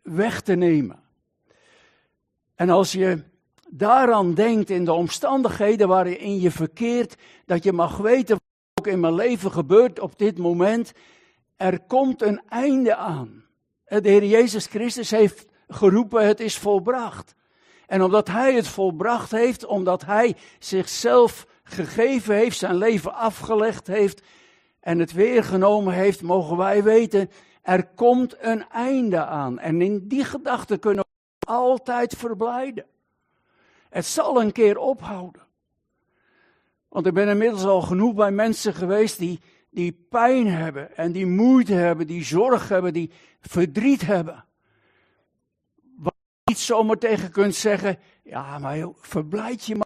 weg 0.01 0.41
te 0.41 0.55
nemen. 0.55 0.99
En 2.55 2.69
als 2.69 2.91
je 2.91 3.23
daaraan 3.69 4.33
denkt 4.33 4.69
in 4.69 4.85
de 4.85 4.93
omstandigheden 4.93 5.87
waarin 5.87 6.39
je 6.39 6.51
verkeert, 6.51 7.15
dat 7.45 7.63
je 7.63 7.71
mag 7.71 7.97
weten 7.97 8.35
wat 8.35 8.85
ook 8.85 8.93
in 8.93 8.99
mijn 8.99 9.15
leven 9.15 9.51
gebeurt 9.51 9.99
op 9.99 10.17
dit 10.17 10.37
moment, 10.37 10.93
er 11.55 11.79
komt 11.79 12.21
een 12.21 12.41
einde 12.47 12.95
aan. 12.95 13.45
De 13.85 14.09
Heer 14.09 14.25
Jezus 14.25 14.65
Christus 14.65 15.11
heeft 15.11 15.45
geroepen, 15.67 16.27
het 16.27 16.39
is 16.39 16.57
volbracht. 16.57 17.35
En 17.87 18.03
omdat 18.03 18.27
Hij 18.27 18.53
het 18.53 18.67
volbracht 18.67 19.31
heeft, 19.31 19.65
omdat 19.65 20.05
Hij 20.05 20.35
zichzelf 20.59 21.47
gegeven 21.63 22.35
heeft, 22.35 22.57
zijn 22.57 22.75
leven 22.75 23.13
afgelegd 23.13 23.87
heeft 23.87 24.21
en 24.79 24.99
het 24.99 25.13
weer 25.13 25.43
genomen 25.43 25.93
heeft, 25.93 26.21
mogen 26.21 26.57
wij 26.57 26.83
weten, 26.83 27.29
er 27.61 27.87
komt 27.87 28.35
een 28.39 28.69
einde 28.69 29.25
aan. 29.25 29.59
En 29.59 29.81
in 29.81 30.07
die 30.07 30.23
gedachte 30.23 30.77
kunnen 30.77 31.05
we 31.39 31.47
altijd 31.47 32.15
verblijden. 32.17 32.85
Het 33.89 34.05
zal 34.05 34.41
een 34.41 34.51
keer 34.51 34.77
ophouden. 34.77 35.41
Want 36.89 37.05
ik 37.07 37.13
ben 37.13 37.27
inmiddels 37.27 37.63
al 37.63 37.81
genoeg 37.81 38.13
bij 38.13 38.31
mensen 38.31 38.73
geweest 38.73 39.17
die, 39.17 39.39
die 39.69 40.05
pijn 40.09 40.47
hebben 40.47 40.97
en 40.97 41.11
die 41.11 41.25
moeite 41.25 41.73
hebben, 41.73 42.07
die 42.07 42.23
zorg 42.23 42.69
hebben, 42.69 42.93
die 42.93 43.11
verdriet 43.41 44.01
hebben. 44.01 44.45
Niet 46.45 46.59
zomaar 46.59 46.97
tegen 46.97 47.31
kunt 47.31 47.55
zeggen, 47.55 47.99
ja 48.23 48.59
maar 48.59 48.87
verblijd 48.95 49.65
je 49.65 49.75
maar. 49.75 49.85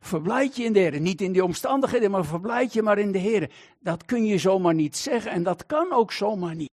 Verblijd 0.00 0.56
je 0.56 0.64
in 0.64 0.72
de 0.72 0.78
Heer. 0.78 1.00
Niet 1.00 1.20
in 1.20 1.32
die 1.32 1.44
omstandigheden, 1.44 2.10
maar 2.10 2.24
verblijd 2.24 2.72
je 2.72 2.82
maar 2.82 2.98
in 2.98 3.12
de 3.12 3.18
Heer. 3.18 3.50
Dat 3.80 4.04
kun 4.04 4.24
je 4.24 4.38
zomaar 4.38 4.74
niet 4.74 4.96
zeggen 4.96 5.30
en 5.30 5.42
dat 5.42 5.66
kan 5.66 5.92
ook 5.92 6.12
zomaar 6.12 6.54
niet. 6.54 6.70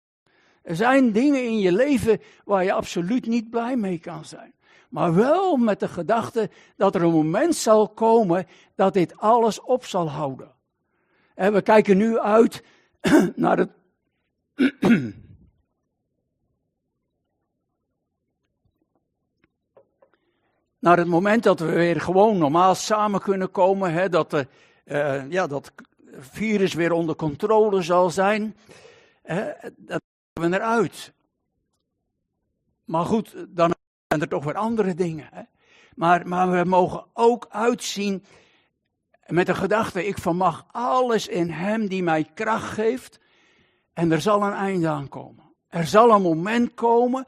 Er 0.62 0.76
zijn 0.76 1.12
dingen 1.12 1.44
in 1.44 1.58
je 1.58 1.72
leven 1.72 2.20
waar 2.44 2.64
je 2.64 2.72
absoluut 2.72 3.26
niet 3.26 3.50
blij 3.50 3.76
mee 3.76 3.98
kan 3.98 4.24
zijn. 4.24 4.54
Maar 4.88 5.14
wel 5.14 5.56
met 5.56 5.80
de 5.80 5.88
gedachte 5.88 6.50
dat 6.76 6.94
er 6.94 7.02
een 7.02 7.12
moment 7.12 7.54
zal 7.54 7.88
komen 7.88 8.46
dat 8.74 8.92
dit 8.92 9.16
alles 9.16 9.60
op 9.60 9.84
zal 9.84 10.10
houden. 10.10 10.54
En 11.34 11.52
we 11.52 11.62
kijken 11.62 11.96
nu 11.96 12.18
uit 12.18 12.62
naar 13.36 13.58
het. 13.58 13.70
naar 20.84 20.98
het 20.98 21.06
moment 21.06 21.42
dat 21.42 21.60
we 21.60 21.66
weer 21.66 22.00
gewoon 22.00 22.38
normaal 22.38 22.74
samen 22.74 23.20
kunnen 23.20 23.50
komen. 23.50 23.92
Hè, 23.92 24.08
dat, 24.08 24.30
de, 24.30 24.46
uh, 24.84 25.30
ja, 25.30 25.46
dat 25.46 25.72
virus 26.18 26.74
weer 26.74 26.92
onder 26.92 27.16
controle 27.16 27.82
zal 27.82 28.10
zijn. 28.10 28.56
Hè, 29.22 29.52
dat 29.76 30.02
we 30.32 30.46
eruit. 30.46 31.12
Maar 32.84 33.04
goed, 33.04 33.34
dan 33.48 33.74
zijn 34.08 34.20
er 34.20 34.28
toch 34.28 34.44
weer 34.44 34.54
andere 34.54 34.94
dingen. 34.94 35.28
Hè? 35.32 35.42
Maar, 35.94 36.28
maar 36.28 36.50
we 36.50 36.64
mogen 36.64 37.04
ook 37.12 37.46
uitzien 37.48 38.24
met 39.26 39.46
de 39.46 39.54
gedachte, 39.54 40.06
ik 40.06 40.18
vermag 40.18 40.64
alles 40.70 41.28
in 41.28 41.50
Hem 41.50 41.88
die 41.88 42.02
mij 42.02 42.30
kracht 42.34 42.72
geeft. 42.72 43.20
En 43.92 44.12
er 44.12 44.20
zal 44.20 44.42
een 44.42 44.52
einde 44.52 44.88
aankomen. 44.88 45.44
Er 45.68 45.86
zal 45.86 46.10
een 46.10 46.22
moment 46.22 46.74
komen 46.74 47.26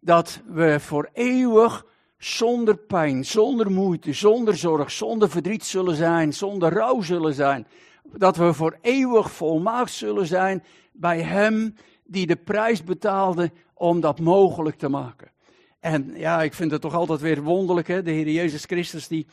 dat 0.00 0.40
we 0.46 0.80
voor 0.80 1.08
eeuwig 1.12 1.92
zonder 2.18 2.76
pijn, 2.76 3.24
zonder 3.24 3.70
moeite, 3.70 4.12
zonder 4.12 4.56
zorg, 4.56 4.90
zonder 4.90 5.30
verdriet 5.30 5.64
zullen 5.64 5.96
zijn, 5.96 6.32
zonder 6.32 6.72
rouw 6.72 7.00
zullen 7.00 7.34
zijn. 7.34 7.66
Dat 8.04 8.36
we 8.36 8.52
voor 8.52 8.78
eeuwig 8.80 9.32
volmaakt 9.32 9.90
zullen 9.90 10.26
zijn 10.26 10.64
bij 10.92 11.20
Hem 11.20 11.74
die 12.04 12.26
de 12.26 12.36
prijs 12.36 12.84
betaalde 12.84 13.50
om 13.74 14.00
dat 14.00 14.20
mogelijk 14.20 14.76
te 14.76 14.88
maken. 14.88 15.32
En 15.80 16.12
ja, 16.16 16.42
ik 16.42 16.54
vind 16.54 16.70
het 16.70 16.80
toch 16.80 16.94
altijd 16.94 17.20
weer 17.20 17.42
wonderlijk, 17.42 17.88
hè? 17.88 18.02
de 18.02 18.10
Heer 18.10 18.28
Jezus 18.28 18.64
Christus 18.64 19.08
die 19.08 19.26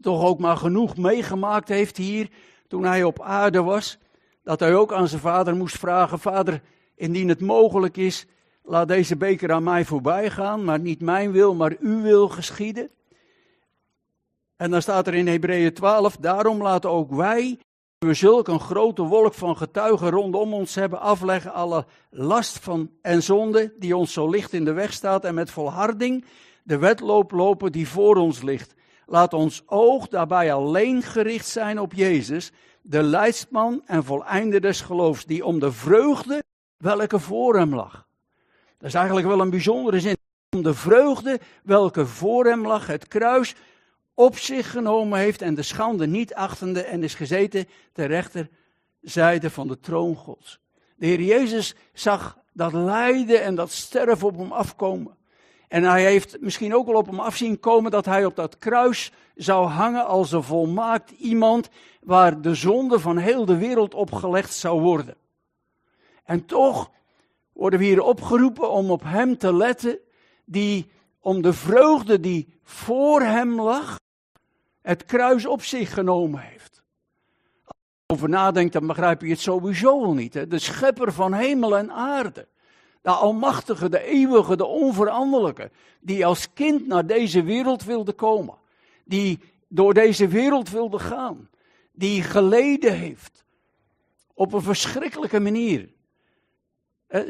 toch 0.00 0.24
ook 0.24 0.38
maar 0.38 0.56
genoeg 0.56 0.96
meegemaakt 0.96 1.68
heeft 1.68 1.96
hier 1.96 2.28
toen 2.68 2.84
hij 2.84 3.04
op 3.04 3.20
aarde 3.20 3.62
was, 3.62 3.98
dat 4.42 4.60
hij 4.60 4.74
ook 4.74 4.92
aan 4.92 5.08
zijn 5.08 5.20
vader 5.20 5.56
moest 5.56 5.78
vragen, 5.78 6.18
vader, 6.18 6.62
indien 6.94 7.28
het 7.28 7.40
mogelijk 7.40 7.96
is, 7.96 8.26
laat 8.62 8.88
deze 8.88 9.16
beker 9.16 9.52
aan 9.52 9.62
mij 9.62 9.84
voorbij 9.84 10.30
gaan, 10.30 10.64
maar 10.64 10.80
niet 10.80 11.00
mijn 11.00 11.32
wil, 11.32 11.54
maar 11.54 11.76
uw 11.80 12.02
wil 12.02 12.28
geschieden. 12.28 12.90
En 14.56 14.70
dan 14.70 14.82
staat 14.82 15.06
er 15.06 15.14
in 15.14 15.26
Hebreeën 15.26 15.74
12, 15.74 16.16
daarom 16.16 16.62
laten 16.62 16.90
ook 16.90 17.10
wij 17.10 17.58
we 18.02 18.14
zulk 18.14 18.48
een 18.48 18.60
grote 18.60 19.02
wolk 19.02 19.34
van 19.34 19.56
getuigen 19.56 20.10
rondom 20.10 20.54
ons 20.54 20.74
hebben, 20.74 21.00
afleggen 21.00 21.52
alle 21.52 21.86
last 22.10 22.58
van 22.58 22.90
en 23.02 23.22
zonde 23.22 23.74
die 23.78 23.96
ons 23.96 24.12
zo 24.12 24.28
licht 24.28 24.52
in 24.52 24.64
de 24.64 24.72
weg 24.72 24.92
staat 24.92 25.24
en 25.24 25.34
met 25.34 25.50
volharding 25.50 26.24
de 26.62 26.78
wedloop 26.78 27.30
lopen 27.30 27.72
die 27.72 27.88
voor 27.88 28.16
ons 28.16 28.42
ligt. 28.42 28.74
Laat 29.06 29.32
ons 29.32 29.62
oog 29.66 30.08
daarbij 30.08 30.52
alleen 30.52 31.02
gericht 31.02 31.48
zijn 31.48 31.80
op 31.80 31.94
Jezus, 31.94 32.52
de 32.82 33.02
leidsman 33.02 33.82
en 33.86 34.04
voleinder 34.04 34.60
des 34.60 34.80
geloofs, 34.80 35.24
die 35.24 35.44
om 35.44 35.58
de 35.58 35.72
vreugde 35.72 36.42
welke 36.76 37.18
voor 37.18 37.56
hem 37.56 37.74
lag. 37.74 38.06
Dat 38.82 38.90
is 38.90 38.96
eigenlijk 38.96 39.26
wel 39.26 39.40
een 39.40 39.50
bijzondere 39.50 40.00
zin. 40.00 40.16
Om 40.50 40.62
de 40.62 40.74
vreugde 40.74 41.40
welke 41.62 42.06
voor 42.06 42.46
hem 42.46 42.66
lag, 42.66 42.86
het 42.86 43.08
kruis, 43.08 43.54
op 44.14 44.38
zich 44.38 44.70
genomen 44.70 45.18
heeft 45.18 45.42
en 45.42 45.54
de 45.54 45.62
schande 45.62 46.06
niet 46.06 46.34
achtende 46.34 46.82
en 46.82 47.02
is 47.02 47.14
gezeten 47.14 47.68
ter 47.92 48.06
rechterzijde 48.06 49.50
van 49.50 49.68
de 49.68 49.80
troon 49.80 50.16
Gods. 50.16 50.60
De 50.96 51.06
Heer 51.06 51.20
Jezus 51.20 51.74
zag 51.92 52.38
dat 52.52 52.72
lijden 52.72 53.42
en 53.42 53.54
dat 53.54 53.70
sterven 53.70 54.26
op 54.26 54.36
hem 54.36 54.52
afkomen. 54.52 55.16
En 55.68 55.82
hij 55.82 56.04
heeft 56.04 56.40
misschien 56.40 56.74
ook 56.74 56.86
wel 56.86 56.96
op 56.96 57.06
hem 57.06 57.20
afzien 57.20 57.60
komen 57.60 57.90
dat 57.90 58.04
hij 58.04 58.24
op 58.24 58.36
dat 58.36 58.58
kruis 58.58 59.12
zou 59.34 59.66
hangen 59.66 60.06
als 60.06 60.32
een 60.32 60.42
volmaakt 60.42 61.10
iemand 61.10 61.68
waar 62.00 62.40
de 62.40 62.54
zonde 62.54 63.00
van 63.00 63.16
heel 63.16 63.44
de 63.44 63.56
wereld 63.56 63.94
opgelegd 63.94 64.54
zou 64.54 64.80
worden. 64.80 65.16
En 66.24 66.46
toch 66.46 66.90
worden 67.62 67.80
we 67.80 67.86
hier 67.86 68.02
opgeroepen 68.02 68.70
om 68.70 68.90
op 68.90 69.02
hem 69.04 69.38
te 69.38 69.54
letten, 69.54 69.98
die 70.44 70.90
om 71.20 71.42
de 71.42 71.52
vreugde 71.52 72.20
die 72.20 72.54
voor 72.62 73.20
hem 73.20 73.60
lag, 73.60 73.98
het 74.80 75.04
kruis 75.04 75.46
op 75.46 75.62
zich 75.62 75.94
genomen 75.94 76.40
heeft. 76.40 76.82
Als 77.64 77.76
je 78.06 78.14
over 78.14 78.28
nadenkt, 78.28 78.72
dan 78.72 78.86
begrijp 78.86 79.20
je 79.20 79.28
het 79.28 79.40
sowieso 79.40 80.00
wel 80.00 80.12
niet. 80.12 80.34
Hè? 80.34 80.46
De 80.46 80.58
schepper 80.58 81.12
van 81.12 81.32
hemel 81.32 81.76
en 81.76 81.92
aarde. 81.92 82.48
De 83.02 83.10
Almachtige, 83.10 83.88
de 83.88 84.04
Eeuwige, 84.04 84.56
de 84.56 84.66
Onveranderlijke. 84.66 85.70
Die 86.00 86.26
als 86.26 86.52
kind 86.52 86.86
naar 86.86 87.06
deze 87.06 87.42
wereld 87.42 87.84
wilde 87.84 88.12
komen. 88.12 88.58
Die 89.04 89.38
door 89.68 89.94
deze 89.94 90.28
wereld 90.28 90.70
wilde 90.70 90.98
gaan. 90.98 91.48
Die 91.92 92.22
geleden 92.22 92.94
heeft. 92.94 93.44
Op 94.34 94.52
een 94.52 94.62
verschrikkelijke 94.62 95.40
manier. 95.40 95.88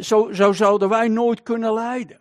Zo, 0.00 0.32
zo 0.32 0.52
zouden 0.52 0.88
wij 0.88 1.08
nooit 1.08 1.42
kunnen 1.42 1.72
lijden. 1.72 2.20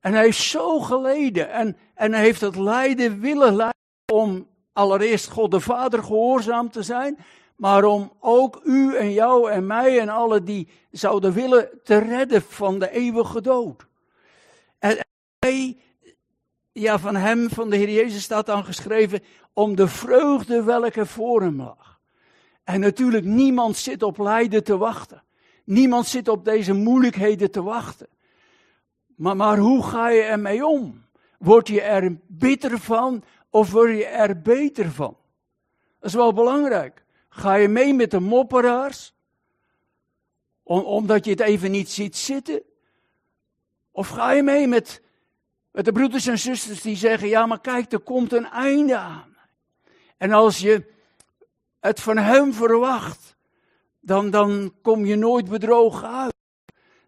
En 0.00 0.12
hij 0.12 0.22
heeft 0.22 0.42
zo 0.42 0.80
geleden. 0.80 1.50
En, 1.50 1.76
en 1.94 2.12
hij 2.12 2.22
heeft 2.22 2.40
het 2.40 2.56
lijden 2.56 3.20
willen 3.20 3.56
lijden 3.56 3.82
om 4.12 4.46
allereerst 4.72 5.30
God 5.30 5.50
de 5.50 5.60
Vader 5.60 6.02
gehoorzaam 6.02 6.70
te 6.70 6.82
zijn, 6.82 7.18
maar 7.56 7.84
om 7.84 8.12
ook 8.20 8.60
u 8.64 8.96
en 8.96 9.12
jou 9.12 9.50
en 9.50 9.66
mij 9.66 10.00
en 10.00 10.08
alle 10.08 10.42
die 10.42 10.68
zouden 10.90 11.32
willen 11.32 11.68
te 11.84 11.98
redden 11.98 12.42
van 12.42 12.78
de 12.78 12.90
eeuwige 12.90 13.40
dood. 13.40 13.86
En 14.78 15.06
hij, 15.38 15.76
ja, 16.72 16.98
van 16.98 17.16
hem, 17.16 17.50
van 17.50 17.70
de 17.70 17.76
Heer 17.76 17.90
Jezus 17.90 18.22
staat 18.22 18.46
dan 18.46 18.64
geschreven, 18.64 19.22
om 19.52 19.76
de 19.76 19.88
vreugde 19.88 20.62
welke 20.62 21.06
voor 21.06 21.42
hem 21.42 21.62
lag. 21.62 22.00
En 22.64 22.80
natuurlijk, 22.80 23.24
niemand 23.24 23.76
zit 23.76 24.02
op 24.02 24.18
lijden 24.18 24.64
te 24.64 24.76
wachten. 24.76 25.22
Niemand 25.64 26.06
zit 26.06 26.28
op 26.28 26.44
deze 26.44 26.72
moeilijkheden 26.72 27.50
te 27.50 27.62
wachten. 27.62 28.08
Maar, 29.16 29.36
maar 29.36 29.58
hoe 29.58 29.82
ga 29.82 30.08
je 30.08 30.22
ermee 30.22 30.66
om? 30.66 31.04
Word 31.38 31.68
je 31.68 31.80
er 31.82 32.16
bitter 32.26 32.78
van 32.78 33.24
of 33.50 33.70
word 33.70 33.96
je 33.96 34.06
er 34.06 34.42
beter 34.42 34.90
van? 34.90 35.16
Dat 36.00 36.08
is 36.08 36.14
wel 36.14 36.32
belangrijk. 36.32 37.04
Ga 37.28 37.54
je 37.54 37.68
mee 37.68 37.94
met 37.94 38.10
de 38.10 38.20
mopperaars? 38.20 39.12
omdat 40.66 41.24
je 41.24 41.30
het 41.30 41.40
even 41.40 41.70
niet 41.70 41.90
ziet 41.90 42.16
zitten? 42.16 42.62
Of 43.90 44.08
ga 44.08 44.32
je 44.32 44.42
mee 44.42 44.66
met, 44.66 45.02
met 45.70 45.84
de 45.84 45.92
broeders 45.92 46.26
en 46.26 46.38
zusters 46.38 46.82
die 46.82 46.96
zeggen: 46.96 47.28
Ja, 47.28 47.46
maar 47.46 47.60
kijk, 47.60 47.92
er 47.92 47.98
komt 47.98 48.32
een 48.32 48.46
einde 48.46 48.96
aan. 48.96 49.36
En 50.16 50.32
als 50.32 50.58
je 50.58 50.92
het 51.80 52.00
van 52.00 52.16
hem 52.16 52.52
verwacht, 52.52 53.36
dan, 54.04 54.30
dan 54.30 54.74
kom 54.82 55.04
je 55.04 55.16
nooit 55.16 55.48
bedrogen 55.48 56.08
uit. 56.08 56.34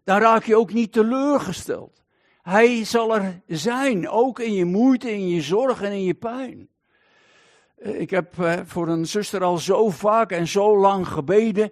Dan 0.03 0.19
raak 0.19 0.43
je 0.43 0.57
ook 0.57 0.73
niet 0.73 0.91
teleurgesteld. 0.91 2.03
Hij 2.41 2.85
zal 2.85 3.15
er 3.15 3.41
zijn, 3.47 4.09
ook 4.09 4.39
in 4.39 4.53
je 4.53 4.65
moeite, 4.65 5.11
in 5.11 5.27
je 5.27 5.41
zorg 5.41 5.81
en 5.81 5.91
in 5.91 6.03
je 6.03 6.13
pijn. 6.13 6.69
Eh, 7.77 7.99
ik 7.99 8.09
heb 8.09 8.39
eh, 8.39 8.59
voor 8.65 8.87
een 8.87 9.05
zuster 9.05 9.43
al 9.43 9.57
zo 9.57 9.89
vaak 9.89 10.31
en 10.31 10.47
zo 10.47 10.77
lang 10.77 11.07
gebeden. 11.07 11.71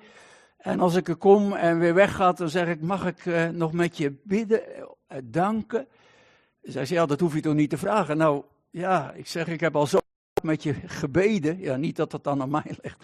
En 0.58 0.80
als 0.80 0.96
ik 0.96 1.08
er 1.08 1.16
kom 1.16 1.54
en 1.54 1.80
weer 1.80 1.94
wegga, 1.94 2.32
dan 2.32 2.50
zeg 2.50 2.68
ik: 2.68 2.82
Mag 2.82 3.06
ik 3.06 3.26
eh, 3.26 3.48
nog 3.50 3.72
met 3.72 3.98
je 3.98 4.16
bidden, 4.24 4.62
danken? 5.24 5.88
Zij 6.62 6.86
zei: 6.86 7.00
Ja, 7.00 7.06
dat 7.06 7.20
hoef 7.20 7.34
je 7.34 7.42
toch 7.42 7.54
niet 7.54 7.70
te 7.70 7.78
vragen. 7.78 8.18
Nou 8.18 8.44
ja, 8.70 9.12
ik 9.12 9.28
zeg: 9.28 9.48
Ik 9.48 9.60
heb 9.60 9.76
al 9.76 9.88
zo 9.88 10.00
met 10.44 10.64
je 10.64 10.74
gebeden. 10.74 11.60
Ja, 11.60 11.76
niet 11.76 11.96
dat 11.96 12.12
dat 12.12 12.24
dan 12.24 12.42
aan 12.42 12.50
mij 12.50 12.76
ligt. 12.82 13.04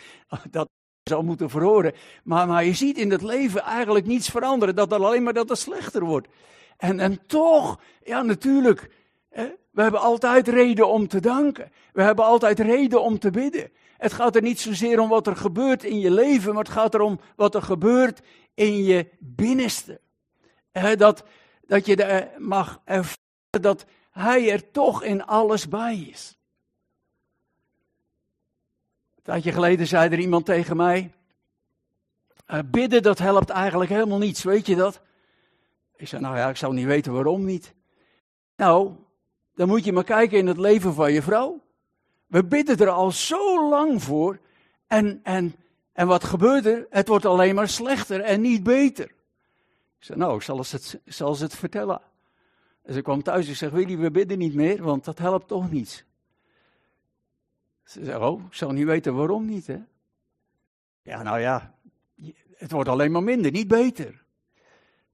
Dat 0.50 0.70
zou 1.04 1.24
moeten 1.24 1.50
verhoren. 1.50 1.94
Maar, 2.24 2.48
maar 2.48 2.66
je 2.66 2.74
ziet 2.74 2.98
in 2.98 3.12
het 3.12 3.22
leven 3.22 3.62
eigenlijk 3.62 4.06
niets 4.06 4.30
veranderen. 4.30 4.76
Dat 4.76 4.92
er 4.92 5.04
alleen 5.04 5.24
maar 5.24 5.34
dat 5.34 5.50
het 5.50 5.58
slechter 5.58 6.04
wordt. 6.04 6.28
En, 6.78 7.00
en 7.00 7.26
toch, 7.28 7.80
ja 8.04 8.22
natuurlijk, 8.22 8.92
hè, 9.30 9.48
we 9.72 9.82
hebben 9.82 10.00
altijd 10.00 10.48
reden 10.48 10.90
om 10.90 11.08
te 11.08 11.20
danken. 11.20 11.72
We 11.94 12.04
hebben 12.04 12.26
altijd 12.26 12.60
reden 12.60 13.02
om 13.02 13.20
te 13.20 13.30
bidden. 13.30 13.72
Het 13.98 14.14
gaat 14.14 14.36
er 14.36 14.42
niet 14.42 14.60
zozeer 14.60 15.00
om 15.00 15.10
wat 15.10 15.28
er 15.28 15.36
gebeurt 15.36 15.84
in 15.84 16.00
je 16.00 16.12
leven, 16.12 16.54
maar 16.54 16.64
het 16.64 16.74
gaat 16.74 16.94
erom 16.94 17.20
wat 17.36 17.56
er 17.56 17.62
gebeurt 17.62 18.22
in 18.54 18.84
je 18.84 19.10
binnenste. 19.20 20.02
dat, 20.98 21.24
dat 21.62 21.86
je 21.86 21.96
er 21.96 22.42
mag 22.42 22.82
ervaren 22.86 23.20
dat 23.50 23.86
Hij 24.12 24.52
er 24.52 24.72
toch 24.72 25.04
in 25.04 25.26
alles 25.26 25.68
bij 25.68 25.98
is. 26.12 26.41
Een 29.22 29.32
tijdje 29.32 29.52
geleden 29.52 29.88
zei 29.88 30.10
er 30.10 30.20
iemand 30.20 30.46
tegen 30.46 30.78
mij: 30.78 31.12
uh, 32.48 32.60
Bidden, 32.66 33.04
dat 33.04 33.20
helpt 33.20 33.50
eigenlijk 33.50 33.90
helemaal 33.90 34.18
niets, 34.18 34.44
weet 34.44 34.66
je 34.66 34.76
dat? 34.76 35.02
Ik 35.96 36.08
zei: 36.08 36.22
Nou 36.22 36.38
ja, 36.38 36.50
ik 36.50 36.56
zou 36.56 36.74
niet 36.74 36.86
weten 36.86 37.14
waarom 37.14 37.46
niet. 37.46 37.74
Nou, 38.56 38.92
dan 39.56 39.68
moet 39.68 39.84
je 39.84 39.94
maar 39.94 40.04
kijken 40.04 40.38
in 40.38 40.48
het 40.48 40.58
leven 40.58 40.94
van 40.94 41.14
je 41.14 41.22
vrouw. 41.22 41.62
We 42.28 42.46
bidden 42.46 42.78
er 42.78 42.90
al 42.90 43.12
zo 43.12 43.70
lang 43.70 44.04
voor. 44.04 44.40
En, 44.88 45.20
en, 45.24 45.56
en 45.94 46.08
wat 46.08 46.24
gebeurt 46.24 46.66
er? 46.66 46.88
Het 46.90 47.08
wordt 47.08 47.26
alleen 47.26 47.56
maar 47.56 47.70
slechter 47.70 48.22
en 48.22 48.42
niet 48.42 48.64
beter. 48.64 49.06
Ik 49.06 50.04
zei: 50.08 50.20
Nou, 50.20 50.36
ik 50.36 50.42
zal 50.42 50.64
ze 50.64 50.76
het, 50.76 51.00
zal 51.06 51.36
ze 51.36 51.44
het 51.44 51.56
vertellen. 51.56 52.02
En 52.84 52.94
ze 52.94 53.02
kwam 53.02 53.24
thuis 53.24 53.48
en 53.48 53.56
zei: 53.56 53.72
Willy, 53.72 53.98
we 53.98 54.12
bidden 54.12 54.38
niet 54.38 54.54
meer, 54.54 54.84
want 54.84 55.06
dat 55.06 55.18
helpt 55.18 55.48
toch 55.48 55.72
niets. 55.72 56.04
Ze 57.92 58.06
zei, 58.06 58.24
oh, 58.24 58.46
ik 58.46 58.54
zou 58.54 58.74
niet 58.74 58.86
weten 58.86 59.16
waarom 59.16 59.46
niet, 59.46 59.68
hè? 59.68 59.78
Ja, 61.02 61.24
nou 61.24 61.40
ja, 61.40 61.76
het 62.56 62.72
wordt 62.72 62.90
alleen 62.90 63.12
maar 63.12 63.24
minder, 63.24 63.52
niet 63.52 63.68
beter. 63.68 64.24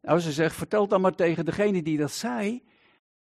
Nou, 0.01 0.19
ze 0.19 0.31
zegt, 0.31 0.55
vertel 0.55 0.87
dan 0.87 1.01
maar 1.01 1.15
tegen 1.15 1.45
degene 1.45 1.83
die 1.83 1.97
dat 1.97 2.11
zei, 2.11 2.63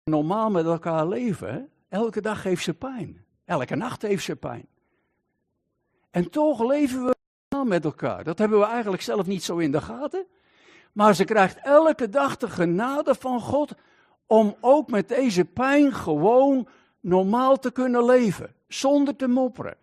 normaal 0.04 0.50
met 0.50 0.64
elkaar 0.64 1.08
leven, 1.08 1.70
elke 1.88 2.20
dag 2.20 2.42
heeft 2.42 2.62
ze 2.62 2.74
pijn. 2.74 3.24
Elke 3.44 3.76
nacht 3.76 4.02
heeft 4.02 4.24
ze 4.24 4.36
pijn. 4.36 4.66
En 6.10 6.30
toch 6.30 6.66
leven 6.66 7.04
we 7.04 7.14
normaal 7.48 7.68
met 7.68 7.84
elkaar. 7.84 8.24
Dat 8.24 8.38
hebben 8.38 8.58
we 8.58 8.66
eigenlijk 8.66 9.02
zelf 9.02 9.26
niet 9.26 9.44
zo 9.44 9.56
in 9.56 9.72
de 9.72 9.80
gaten. 9.80 10.26
Maar 10.92 11.14
ze 11.14 11.24
krijgt 11.24 11.58
elke 11.62 12.08
dag 12.08 12.36
de 12.36 12.48
genade 12.48 13.14
van 13.14 13.40
God 13.40 13.74
om 14.26 14.56
ook 14.60 14.90
met 14.90 15.08
deze 15.08 15.44
pijn 15.44 15.92
gewoon 15.92 16.68
normaal 17.00 17.58
te 17.58 17.72
kunnen 17.72 18.04
leven 18.04 18.55
zonder 18.68 19.16
te 19.16 19.28
mopperen. 19.28 19.76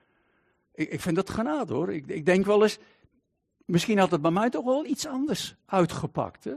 Ik, 0.74 0.89
ik 0.89 1.02
vind 1.02 1.15
dat 1.15 1.30
genade 1.30 1.74
hoor. 1.74 1.93
Ik, 1.93 2.08
ik, 2.08 2.26
denk 2.26 2.46
wel 2.46 2.63
eens, 2.63 2.78
misschien 3.65 3.98
had 3.98 4.12
het 4.12 4.22
bij 4.22 4.32
mij 4.32 4.50
toch 4.50 4.65
wel 4.65 4.86
iets 4.86 5.08
anders 5.08 5.56
uitgepakt. 5.65 6.43
Hè? 6.43 6.54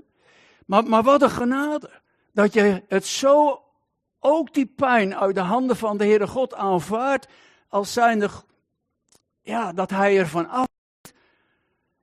Maar, 0.67 0.85
maar 0.85 1.03
wat 1.03 1.23
een 1.23 1.31
genade. 1.31 1.91
Dat 2.33 2.53
je 2.53 2.83
het 2.89 3.07
zo, 3.07 3.63
ook 4.21 4.55
die 4.55 4.67
pijn 4.67 5.17
uit 5.17 5.35
de 5.35 5.41
handen 5.41 5.77
van 5.77 5.97
de 5.97 6.05
Heere 6.05 6.27
God 6.27 6.55
aanvaardt, 6.55 7.29
als 7.69 7.93
zijnde, 7.93 8.31
ja, 9.43 9.73
dat 9.73 9.91
hij 9.91 10.19
ervan 10.19 10.49
af 10.49 10.67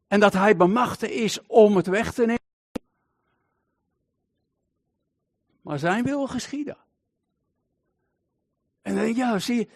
en 0.08 0.20
dat 0.20 0.34
hij 0.34 0.56
bemachtigd 0.56 1.12
is 1.12 1.46
om 1.48 1.76
het 1.76 1.88
weg 1.88 2.14
te 2.14 2.26
nemen. 2.26 2.42
Maar 5.62 5.80
zijn 5.80 6.04
wil 6.04 6.28
geschieden. 6.28 6.78
En 8.82 8.96
dan 8.96 9.04
denk 9.04 9.16
ja, 9.16 9.40
zie 9.40 9.56
je, 9.56 9.68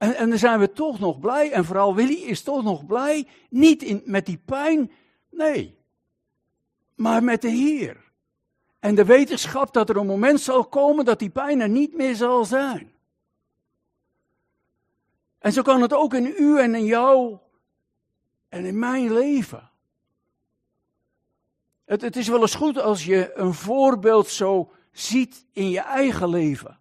en, 0.00 0.16
en 0.16 0.28
dan 0.28 0.38
zijn 0.38 0.58
we 0.58 0.72
toch 0.72 0.98
nog 0.98 1.18
blij, 1.18 1.52
en 1.52 1.64
vooral 1.64 1.94
Willy 1.94 2.22
is 2.22 2.42
toch 2.42 2.62
nog 2.62 2.86
blij, 2.86 3.26
niet 3.50 3.82
in, 3.82 4.02
met 4.04 4.26
die 4.26 4.38
pijn, 4.44 4.92
nee, 5.30 5.78
maar 6.94 7.24
met 7.24 7.42
de 7.42 7.48
Heer. 7.48 8.10
En 8.78 8.94
de 8.94 9.04
wetenschap 9.04 9.72
dat 9.72 9.88
er 9.88 9.96
een 9.96 10.06
moment 10.06 10.40
zal 10.40 10.64
komen 10.64 11.04
dat 11.04 11.18
die 11.18 11.30
pijn 11.30 11.60
er 11.60 11.68
niet 11.68 11.96
meer 11.96 12.14
zal 12.14 12.44
zijn. 12.44 12.92
En 15.38 15.52
zo 15.52 15.62
kan 15.62 15.82
het 15.82 15.92
ook 15.92 16.14
in 16.14 16.34
u 16.38 16.58
en 16.58 16.74
in 16.74 16.84
jou 16.84 17.38
en 18.48 18.64
in 18.64 18.78
mijn 18.78 19.12
leven. 19.12 19.70
Het, 21.84 22.00
het 22.00 22.16
is 22.16 22.28
wel 22.28 22.40
eens 22.40 22.54
goed 22.54 22.78
als 22.78 23.04
je 23.04 23.30
een 23.34 23.54
voorbeeld 23.54 24.28
zo 24.28 24.72
ziet 24.92 25.46
in 25.52 25.70
je 25.70 25.80
eigen 25.80 26.28
leven. 26.28 26.78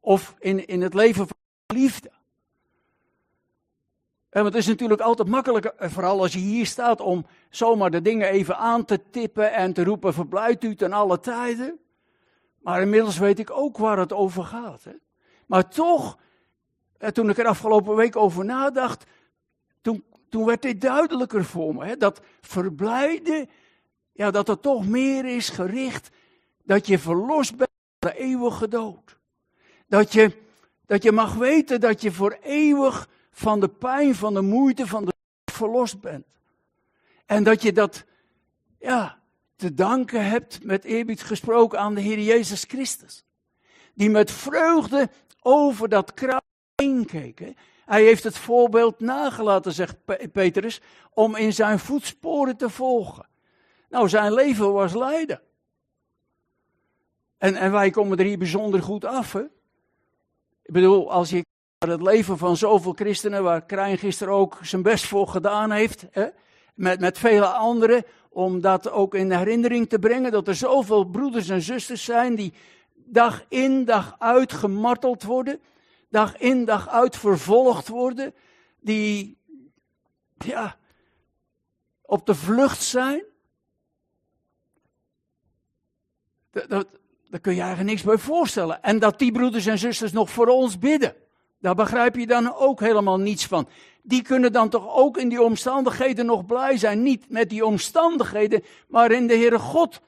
Of 0.00 0.34
in, 0.38 0.66
in 0.66 0.82
het 0.82 0.94
leven 0.94 1.26
van 1.26 1.36
liefde. 1.76 2.14
En 4.36 4.44
het 4.44 4.54
is 4.54 4.66
natuurlijk 4.66 5.00
altijd 5.00 5.28
makkelijker, 5.28 5.74
eh, 5.76 5.90
vooral 5.90 6.20
als 6.20 6.32
je 6.32 6.38
hier 6.38 6.66
staat, 6.66 7.00
om 7.00 7.26
zomaar 7.50 7.90
de 7.90 8.02
dingen 8.02 8.28
even 8.28 8.56
aan 8.56 8.84
te 8.84 9.00
tippen 9.10 9.52
en 9.52 9.72
te 9.72 9.84
roepen: 9.84 10.14
verblijft 10.14 10.64
u 10.64 10.74
ten 10.74 10.92
alle 10.92 11.20
tijden. 11.20 11.78
Maar 12.58 12.80
inmiddels 12.82 13.18
weet 13.18 13.38
ik 13.38 13.50
ook 13.50 13.78
waar 13.78 13.98
het 13.98 14.12
over 14.12 14.44
gaat. 14.44 14.84
Hè? 14.84 14.92
Maar 15.46 15.68
toch, 15.68 16.18
eh, 16.98 17.08
toen 17.08 17.30
ik 17.30 17.38
er 17.38 17.46
afgelopen 17.46 17.96
week 17.96 18.16
over 18.16 18.44
nadacht, 18.44 19.04
toen, 19.82 20.04
toen 20.28 20.44
werd 20.44 20.62
dit 20.62 20.80
duidelijker 20.80 21.44
voor 21.44 21.74
me. 21.74 21.84
Hè? 21.84 21.96
Dat 21.96 22.20
verblijden, 22.40 23.48
ja, 24.12 24.30
dat 24.30 24.48
er 24.48 24.60
toch 24.60 24.86
meer 24.86 25.24
is 25.24 25.48
gericht 25.48 26.10
dat 26.64 26.86
je 26.86 26.98
verlost 26.98 27.56
bent 27.56 27.70
van 27.98 28.10
de 28.10 28.18
eeuwige 28.18 28.68
dood. 28.68 29.18
Dat 29.86 30.12
je, 30.12 30.36
dat 30.86 31.02
je 31.02 31.12
mag 31.12 31.34
weten 31.34 31.80
dat 31.80 32.02
je 32.02 32.12
voor 32.12 32.38
eeuwig 32.42 33.08
van 33.36 33.60
de 33.60 33.68
pijn, 33.68 34.14
van 34.14 34.34
de 34.34 34.40
moeite, 34.40 34.86
van 34.86 35.04
de 35.04 35.12
verlost 35.52 36.00
bent. 36.00 36.26
En 37.26 37.44
dat 37.44 37.62
je 37.62 37.72
dat, 37.72 38.04
ja, 38.78 39.18
te 39.56 39.74
danken 39.74 40.28
hebt, 40.28 40.64
met 40.64 40.84
eerbied 40.84 41.22
gesproken, 41.22 41.78
aan 41.78 41.94
de 41.94 42.00
Heer 42.00 42.18
Jezus 42.18 42.64
Christus. 42.64 43.24
Die 43.94 44.10
met 44.10 44.30
vreugde 44.30 45.10
over 45.40 45.88
dat 45.88 46.14
kruis 46.14 46.42
heen 46.74 47.06
keek. 47.06 47.54
Hij 47.84 48.02
heeft 48.02 48.24
het 48.24 48.36
voorbeeld 48.36 49.00
nagelaten, 49.00 49.72
zegt 49.72 49.96
Petrus, 50.32 50.80
om 51.10 51.36
in 51.36 51.52
zijn 51.52 51.78
voetsporen 51.78 52.56
te 52.56 52.70
volgen. 52.70 53.28
Nou, 53.88 54.08
zijn 54.08 54.32
leven 54.32 54.72
was 54.72 54.94
lijden. 54.94 55.42
En, 57.38 57.54
en 57.54 57.72
wij 57.72 57.90
komen 57.90 58.18
er 58.18 58.24
hier 58.24 58.38
bijzonder 58.38 58.82
goed 58.82 59.04
af. 59.04 59.32
Hè? 59.32 59.42
Ik 60.62 60.72
bedoel, 60.72 61.12
als 61.12 61.30
je 61.30 61.44
het 61.78 62.02
leven 62.02 62.38
van 62.38 62.56
zoveel 62.56 62.92
christenen, 62.92 63.42
waar 63.42 63.64
Krijn 63.64 63.98
gisteren 63.98 64.34
ook 64.34 64.58
zijn 64.62 64.82
best 64.82 65.06
voor 65.06 65.28
gedaan 65.28 65.70
heeft, 65.70 66.06
hè, 66.10 66.26
met, 66.74 67.00
met 67.00 67.18
vele 67.18 67.46
anderen, 67.46 68.04
om 68.28 68.60
dat 68.60 68.90
ook 68.90 69.14
in 69.14 69.32
herinnering 69.32 69.88
te 69.88 69.98
brengen, 69.98 70.32
dat 70.32 70.48
er 70.48 70.54
zoveel 70.54 71.04
broeders 71.04 71.48
en 71.48 71.62
zusters 71.62 72.04
zijn 72.04 72.34
die 72.34 72.52
dag 72.94 73.44
in, 73.48 73.84
dag 73.84 74.16
uit 74.18 74.52
gemarteld 74.52 75.22
worden, 75.22 75.60
dag 76.08 76.36
in 76.36 76.64
dag 76.64 76.88
uit 76.88 77.16
vervolgd 77.16 77.88
worden, 77.88 78.34
die 78.80 79.38
ja, 80.36 80.76
op 82.02 82.26
de 82.26 82.34
vlucht 82.34 82.82
zijn. 82.82 83.24
Dat, 86.50 86.86
daar 87.28 87.40
kun 87.40 87.54
je 87.54 87.60
eigenlijk 87.60 87.90
niks 87.90 88.02
bij 88.02 88.18
voorstellen. 88.18 88.82
En 88.82 88.98
dat 88.98 89.18
die 89.18 89.32
broeders 89.32 89.66
en 89.66 89.78
zusters 89.78 90.12
nog 90.12 90.30
voor 90.30 90.46
ons 90.46 90.78
bidden. 90.78 91.14
Daar 91.58 91.74
begrijp 91.74 92.16
je 92.16 92.26
dan 92.26 92.54
ook 92.54 92.80
helemaal 92.80 93.18
niets 93.18 93.46
van. 93.46 93.68
Die 94.02 94.22
kunnen 94.22 94.52
dan 94.52 94.68
toch 94.68 94.94
ook 94.94 95.16
in 95.16 95.28
die 95.28 95.42
omstandigheden 95.42 96.26
nog 96.26 96.46
blij 96.46 96.76
zijn. 96.76 97.02
Niet 97.02 97.30
met 97.30 97.50
die 97.50 97.66
omstandigheden, 97.66 98.64
maar 98.88 99.10
in 99.10 99.26
de 99.26 99.34
Heere 99.34 99.58
God. 99.58 100.00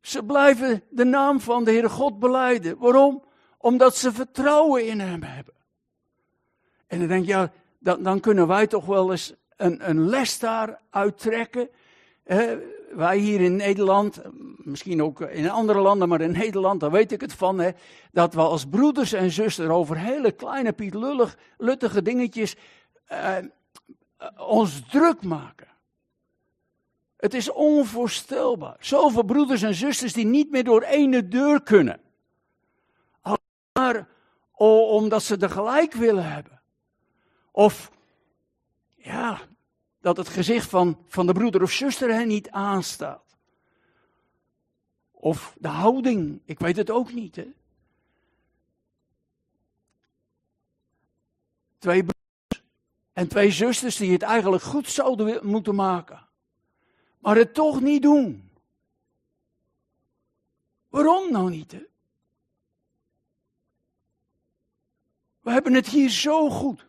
Ze 0.00 0.24
blijven 0.24 0.82
de 0.90 1.04
naam 1.04 1.40
van 1.40 1.64
de 1.64 1.70
Heere 1.70 1.88
God 1.88 2.18
beleiden. 2.18 2.78
Waarom? 2.78 3.24
Omdat 3.58 3.96
ze 3.96 4.12
vertrouwen 4.12 4.86
in 4.86 5.00
Hem 5.00 5.22
hebben. 5.22 5.54
En 6.86 6.98
dan 6.98 7.08
denk 7.08 7.24
je, 7.24 7.30
ja, 7.30 7.52
dan, 7.78 8.02
dan 8.02 8.20
kunnen 8.20 8.46
wij 8.46 8.66
toch 8.66 8.84
wel 8.84 9.10
eens 9.10 9.34
een, 9.56 9.88
een 9.88 10.08
les 10.08 10.38
daar 10.38 10.80
uittrekken. 10.90 11.68
Wij 12.94 13.18
hier 13.18 13.40
in 13.40 13.56
Nederland, 13.56 14.22
misschien 14.56 15.02
ook 15.02 15.20
in 15.20 15.50
andere 15.50 15.80
landen, 15.80 16.08
maar 16.08 16.20
in 16.20 16.32
Nederland, 16.32 16.80
daar 16.80 16.90
weet 16.90 17.12
ik 17.12 17.20
het 17.20 17.32
van, 17.32 17.58
hè, 17.58 17.70
dat 18.12 18.34
we 18.34 18.40
als 18.40 18.64
broeders 18.64 19.12
en 19.12 19.30
zusters 19.30 19.68
over 19.68 19.98
hele 19.98 20.32
kleine 20.32 20.72
pietlullig, 20.72 21.36
luttige 21.58 22.02
dingetjes 22.02 22.56
eh, 23.04 23.36
ons 24.36 24.82
druk 24.90 25.22
maken. 25.22 25.68
Het 27.16 27.34
is 27.34 27.50
onvoorstelbaar. 27.50 28.76
Zoveel 28.80 29.22
broeders 29.22 29.62
en 29.62 29.74
zusters 29.74 30.12
die 30.12 30.26
niet 30.26 30.50
meer 30.50 30.64
door 30.64 30.82
ene 30.82 31.28
deur 31.28 31.62
kunnen. 31.62 32.00
Maar 33.72 34.08
omdat 34.56 35.22
ze 35.22 35.36
er 35.36 35.50
gelijk 35.50 35.92
willen 35.92 36.32
hebben. 36.32 36.60
Of 37.50 37.90
ja, 38.94 39.40
dat 40.02 40.16
het 40.16 40.28
gezicht 40.28 40.68
van, 40.68 40.98
van 41.06 41.26
de 41.26 41.32
broeder 41.32 41.62
of 41.62 41.70
zuster 41.70 42.14
hen 42.14 42.28
niet 42.28 42.50
aanstaat. 42.50 43.36
Of 45.10 45.56
de 45.58 45.68
houding, 45.68 46.40
ik 46.44 46.58
weet 46.58 46.76
het 46.76 46.90
ook 46.90 47.12
niet. 47.12 47.36
Hè? 47.36 47.52
Twee 51.78 52.04
broers 52.04 52.62
en 53.12 53.28
twee 53.28 53.50
zusters 53.50 53.96
die 53.96 54.12
het 54.12 54.22
eigenlijk 54.22 54.62
goed 54.62 54.88
zouden 54.88 55.46
moeten 55.46 55.74
maken, 55.74 56.28
maar 57.18 57.36
het 57.36 57.54
toch 57.54 57.80
niet 57.80 58.02
doen. 58.02 58.50
Waarom 60.88 61.32
nou 61.32 61.50
niet? 61.50 61.76
We 65.40 65.50
hebben 65.50 65.74
het 65.74 65.88
hier 65.88 66.10
zo 66.10 66.50
goed. 66.50 66.86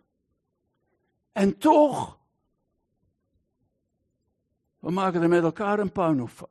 En 1.32 1.58
toch, 1.58 2.18
we 4.84 4.92
maken 4.92 5.22
er 5.22 5.30
met 5.30 5.44
elkaar 5.44 5.80
een 5.80 5.92
puinhoop 5.92 6.30
van. 6.30 6.48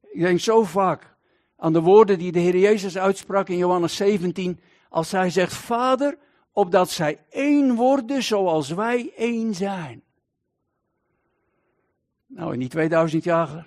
Ik 0.00 0.20
denk 0.20 0.40
zo 0.40 0.62
vaak 0.62 1.16
aan 1.56 1.72
de 1.72 1.80
woorden 1.80 2.18
die 2.18 2.32
de 2.32 2.38
Heer 2.38 2.56
Jezus 2.56 2.98
uitsprak 2.98 3.48
in 3.48 3.56
Johannes 3.56 3.96
17, 3.96 4.60
als 4.88 5.10
hij 5.10 5.30
zegt, 5.30 5.54
Vader, 5.54 6.18
opdat 6.52 6.90
zij 6.90 7.18
één 7.28 7.74
worden 7.74 8.22
zoals 8.22 8.68
wij 8.68 9.12
één 9.16 9.54
zijn. 9.54 10.02
Nou, 12.26 12.52
in 12.52 12.58
die 12.58 12.68
2000 12.68 13.24
jaar 13.24 13.66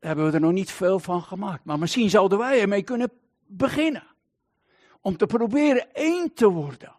hebben 0.00 0.26
we 0.26 0.32
er 0.32 0.40
nog 0.40 0.52
niet 0.52 0.70
veel 0.70 0.98
van 0.98 1.22
gemaakt. 1.22 1.64
Maar 1.64 1.78
misschien 1.78 2.10
zouden 2.10 2.38
wij 2.38 2.60
ermee 2.60 2.82
kunnen 2.82 3.12
beginnen. 3.46 4.06
Om 5.00 5.16
te 5.16 5.26
proberen 5.26 5.94
één 5.94 6.34
te 6.34 6.48
worden. 6.48 6.94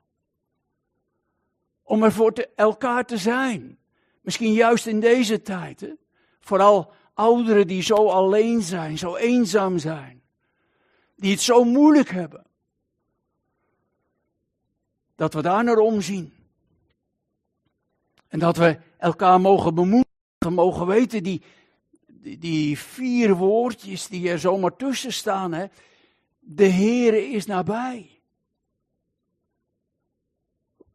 Om 1.83 2.03
er 2.03 2.11
voor 2.11 2.33
te, 2.33 2.49
elkaar 2.55 3.05
te 3.05 3.17
zijn. 3.17 3.79
Misschien 4.21 4.53
juist 4.53 4.85
in 4.85 4.99
deze 4.99 5.41
tijd. 5.41 5.79
Hè? 5.79 5.93
Vooral 6.39 6.93
ouderen 7.13 7.67
die 7.67 7.81
zo 7.81 8.09
alleen 8.09 8.61
zijn, 8.61 8.97
zo 8.97 9.15
eenzaam 9.15 9.77
zijn. 9.77 10.21
Die 11.15 11.31
het 11.31 11.41
zo 11.41 11.63
moeilijk 11.63 12.09
hebben. 12.09 12.45
Dat 15.15 15.33
we 15.33 15.41
daar 15.41 15.63
naar 15.63 15.77
omzien. 15.77 16.33
En 18.27 18.39
dat 18.39 18.57
we 18.57 18.79
elkaar 18.97 19.41
mogen 19.41 19.75
bemoedigen, 19.75 20.53
mogen 20.53 20.87
weten 20.87 21.23
die, 21.23 21.43
die, 22.39 22.79
vier 22.79 23.35
woordjes 23.35 24.07
die 24.07 24.29
er 24.29 24.39
zomaar 24.39 24.75
tussen 24.75 25.13
staan. 25.13 25.53
Hè? 25.53 25.65
De 26.39 26.69
Heere 26.69 27.29
is 27.29 27.45
nabij. 27.45 28.20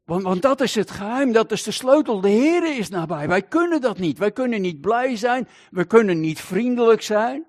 Want, 0.06 0.22
want 0.22 0.42
dat 0.42 0.60
is 0.60 0.74
het 0.74 0.90
geheim, 0.90 1.32
dat 1.32 1.52
is 1.52 1.62
de 1.62 1.70
sleutel. 1.70 2.20
De 2.20 2.28
Heer 2.28 2.76
is 2.76 2.88
nabij. 2.88 3.28
Wij 3.28 3.42
kunnen 3.42 3.80
dat 3.80 3.98
niet. 3.98 4.18
Wij 4.18 4.32
kunnen 4.32 4.60
niet 4.60 4.80
blij 4.80 5.16
zijn. 5.16 5.48
We 5.70 5.84
kunnen 5.84 6.20
niet 6.20 6.40
vriendelijk 6.40 7.02
zijn. 7.02 7.44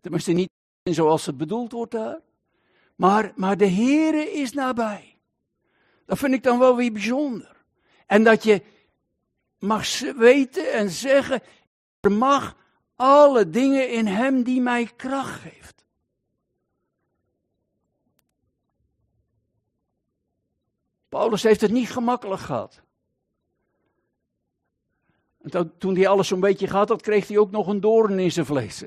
Tenminste 0.00 0.32
niet 0.32 0.50
zoals 0.82 1.26
het 1.26 1.36
bedoeld 1.36 1.72
wordt 1.72 1.92
daar. 1.92 2.20
Maar, 2.94 3.32
maar 3.36 3.56
de 3.56 3.64
Heer 3.64 4.32
is 4.32 4.52
nabij. 4.52 5.16
Dat 6.06 6.18
vind 6.18 6.34
ik 6.34 6.42
dan 6.42 6.58
wel 6.58 6.76
weer 6.76 6.92
bijzonder. 6.92 7.56
En 8.06 8.24
dat 8.24 8.42
je 8.42 8.62
mag 9.58 10.00
weten 10.16 10.72
en 10.72 10.90
zeggen, 10.90 11.42
er 12.00 12.12
mag 12.12 12.56
alle 12.96 13.50
dingen 13.50 13.90
in 13.90 14.06
Hem 14.06 14.42
die 14.42 14.60
mij 14.60 14.90
kracht 14.96 15.40
geeft. 15.40 15.73
Paulus 21.14 21.42
heeft 21.42 21.60
het 21.60 21.70
niet 21.70 21.90
gemakkelijk 21.90 22.40
gehad. 22.40 22.82
En 25.40 25.72
toen 25.78 25.96
hij 25.96 26.08
alles 26.08 26.28
zo'n 26.28 26.40
beetje 26.40 26.66
gehad 26.66 26.88
had, 26.88 27.02
kreeg 27.02 27.28
hij 27.28 27.38
ook 27.38 27.50
nog 27.50 27.66
een 27.66 27.80
doorn 27.80 28.18
in 28.18 28.32
zijn 28.32 28.46
vlees. 28.46 28.84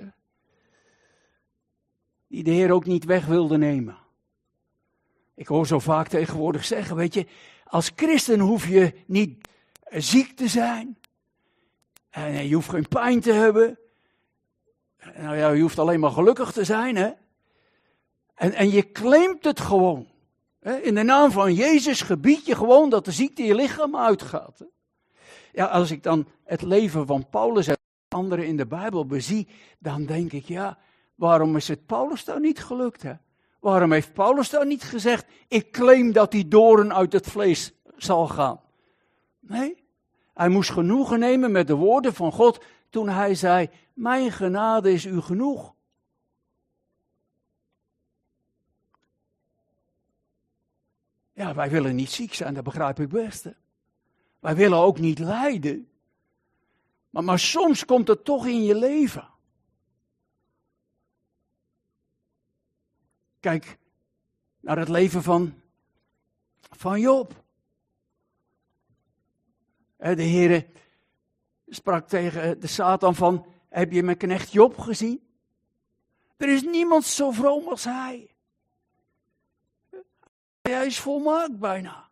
Die 2.27 2.43
de 2.43 2.51
Heer 2.51 2.71
ook 2.71 2.85
niet 2.85 3.05
weg 3.05 3.25
wilde 3.25 3.57
nemen. 3.57 3.97
Ik 5.35 5.47
hoor 5.47 5.67
zo 5.67 5.79
vaak 5.79 6.07
tegenwoordig 6.07 6.65
zeggen, 6.65 6.95
weet 6.95 7.13
je, 7.13 7.25
als 7.63 7.91
christen 7.95 8.39
hoef 8.39 8.67
je 8.67 8.93
niet 9.05 9.47
ziek 9.89 10.35
te 10.35 10.47
zijn. 10.47 10.97
En 12.09 12.47
je 12.47 12.55
hoeft 12.55 12.69
geen 12.69 12.87
pijn 12.87 13.21
te 13.21 13.31
hebben. 13.31 13.79
Nou 15.15 15.37
ja, 15.37 15.49
je 15.49 15.61
hoeft 15.61 15.79
alleen 15.79 15.99
maar 15.99 16.11
gelukkig 16.11 16.51
te 16.51 16.63
zijn, 16.63 16.95
hè. 16.95 17.11
En, 18.35 18.53
en 18.53 18.69
je 18.69 18.91
claimt 18.91 19.43
het 19.43 19.59
gewoon. 19.59 20.07
In 20.61 20.95
de 20.95 21.03
naam 21.03 21.31
van 21.31 21.53
Jezus 21.53 22.01
gebied 22.01 22.45
je 22.45 22.55
gewoon 22.55 22.89
dat 22.89 23.05
de 23.05 23.11
ziekte 23.11 23.43
je 23.43 23.55
lichaam 23.55 23.95
uitgaat. 23.95 24.65
Ja, 25.51 25.65
als 25.65 25.91
ik 25.91 26.03
dan 26.03 26.27
het 26.43 26.61
leven 26.61 27.05
van 27.05 27.29
Paulus 27.29 27.67
en 27.67 27.77
anderen 28.09 28.45
in 28.45 28.57
de 28.57 28.65
Bijbel 28.65 29.05
bezie, 29.05 29.47
dan 29.79 30.05
denk 30.05 30.31
ik, 30.31 30.45
ja, 30.45 30.77
waarom 31.15 31.55
is 31.55 31.67
het 31.67 31.85
Paulus 31.85 32.23
dan 32.23 32.41
niet 32.41 32.59
gelukt? 32.59 33.01
Hè? 33.01 33.13
Waarom 33.59 33.91
heeft 33.91 34.13
Paulus 34.13 34.49
dan 34.49 34.67
niet 34.67 34.83
gezegd, 34.83 35.25
ik 35.47 35.71
claim 35.71 36.11
dat 36.11 36.31
die 36.31 36.47
doren 36.47 36.93
uit 36.93 37.13
het 37.13 37.27
vlees 37.27 37.73
zal 37.95 38.27
gaan? 38.27 38.61
Nee, 39.39 39.83
hij 40.33 40.49
moest 40.49 40.69
genoegen 40.69 41.19
nemen 41.19 41.51
met 41.51 41.67
de 41.67 41.75
woorden 41.75 42.13
van 42.13 42.31
God 42.31 42.63
toen 42.89 43.09
hij 43.09 43.35
zei, 43.35 43.69
mijn 43.93 44.31
genade 44.31 44.91
is 44.91 45.05
u 45.05 45.21
genoeg. 45.21 45.73
Ja, 51.37 51.53
wij 51.53 51.69
willen 51.69 51.95
niet 51.95 52.11
ziek 52.11 52.33
zijn, 52.33 52.53
dat 52.53 52.63
begrijp 52.63 52.99
ik 52.99 53.09
best. 53.09 53.45
Wij 54.39 54.55
willen 54.55 54.77
ook 54.77 54.99
niet 54.99 55.19
lijden. 55.19 55.89
Maar, 57.09 57.23
maar 57.23 57.39
soms 57.39 57.85
komt 57.85 58.07
het 58.07 58.25
toch 58.25 58.45
in 58.45 58.63
je 58.63 58.75
leven. 58.75 59.27
Kijk 63.39 63.77
naar 64.59 64.77
het 64.77 64.89
leven 64.89 65.23
van, 65.23 65.61
van 66.59 66.99
Job. 66.99 67.43
De 69.97 70.21
Heer 70.21 70.67
sprak 71.67 72.07
tegen 72.07 72.59
de 72.59 72.67
Satan 72.67 73.15
van, 73.15 73.45
heb 73.69 73.91
je 73.91 74.03
mijn 74.03 74.17
knecht 74.17 74.51
Job 74.51 74.77
gezien? 74.77 75.27
Er 76.37 76.49
is 76.49 76.61
niemand 76.61 77.05
zo 77.05 77.31
vroom 77.31 77.67
als 77.67 77.83
hij. 77.83 78.35
Hij 80.71 80.85
is 80.85 80.99
volmaakt 80.99 81.59
bijna. 81.59 82.05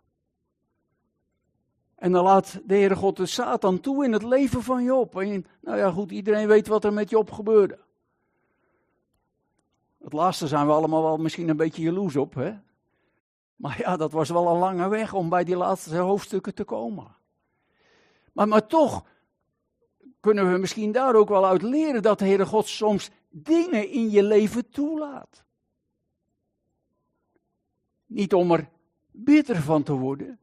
En 1.96 2.12
dan 2.12 2.24
laat 2.24 2.60
de 2.64 2.74
Heere 2.74 2.96
God 2.96 3.18
de 3.18 3.26
Satan 3.26 3.80
toe 3.80 4.06
in 4.06 4.14
het 4.14 4.24
leven 4.24 4.64
van 4.64 4.84
Job. 4.84 5.20
En, 5.20 5.46
nou 5.62 5.78
ja, 5.78 5.92
goed, 5.92 6.12
iedereen 6.12 6.48
weet 6.48 6.68
wat 6.68 6.84
er 6.84 6.94
met 6.94 7.10
Job 7.10 7.32
gebeurde. 7.32 7.80
Het 10.04 10.14
laatste 10.14 10.48
zijn 10.48 10.66
we 10.66 10.72
allemaal 10.72 11.04
wel 11.04 11.18
misschien 11.18 11.50
een 11.50 11.58
beetje 11.58 11.82
jaloers 11.82 12.16
op, 12.16 12.34
hè? 12.34 12.54
Maar 13.56 13.80
ja, 13.80 13.98
dat 13.98 14.12
was 14.12 14.30
wel 14.30 14.48
een 14.48 14.58
lange 14.58 14.88
weg 14.88 15.14
om 15.14 15.30
bij 15.30 15.44
die 15.44 15.56
laatste 15.56 15.98
hoofdstukken 15.98 16.54
te 16.54 16.64
komen. 16.64 17.16
Maar, 18.34 18.48
maar 18.48 18.68
toch 18.68 19.04
kunnen 20.20 20.52
we 20.52 20.58
misschien 20.58 20.92
daar 20.92 21.16
ook 21.16 21.30
wel 21.30 21.46
uit 21.46 21.62
leren 21.62 22.02
dat 22.02 22.20
de 22.20 22.26
Heere 22.26 22.46
God 22.46 22.68
soms 22.68 23.10
dingen 23.30 23.90
in 23.90 24.10
je 24.10 24.24
leven 24.24 24.70
toelaat. 24.70 25.45
Niet 28.16 28.34
om 28.34 28.52
er 28.52 28.70
bitter 29.12 29.62
van 29.62 29.84
te 29.84 29.94
worden, 29.94 30.40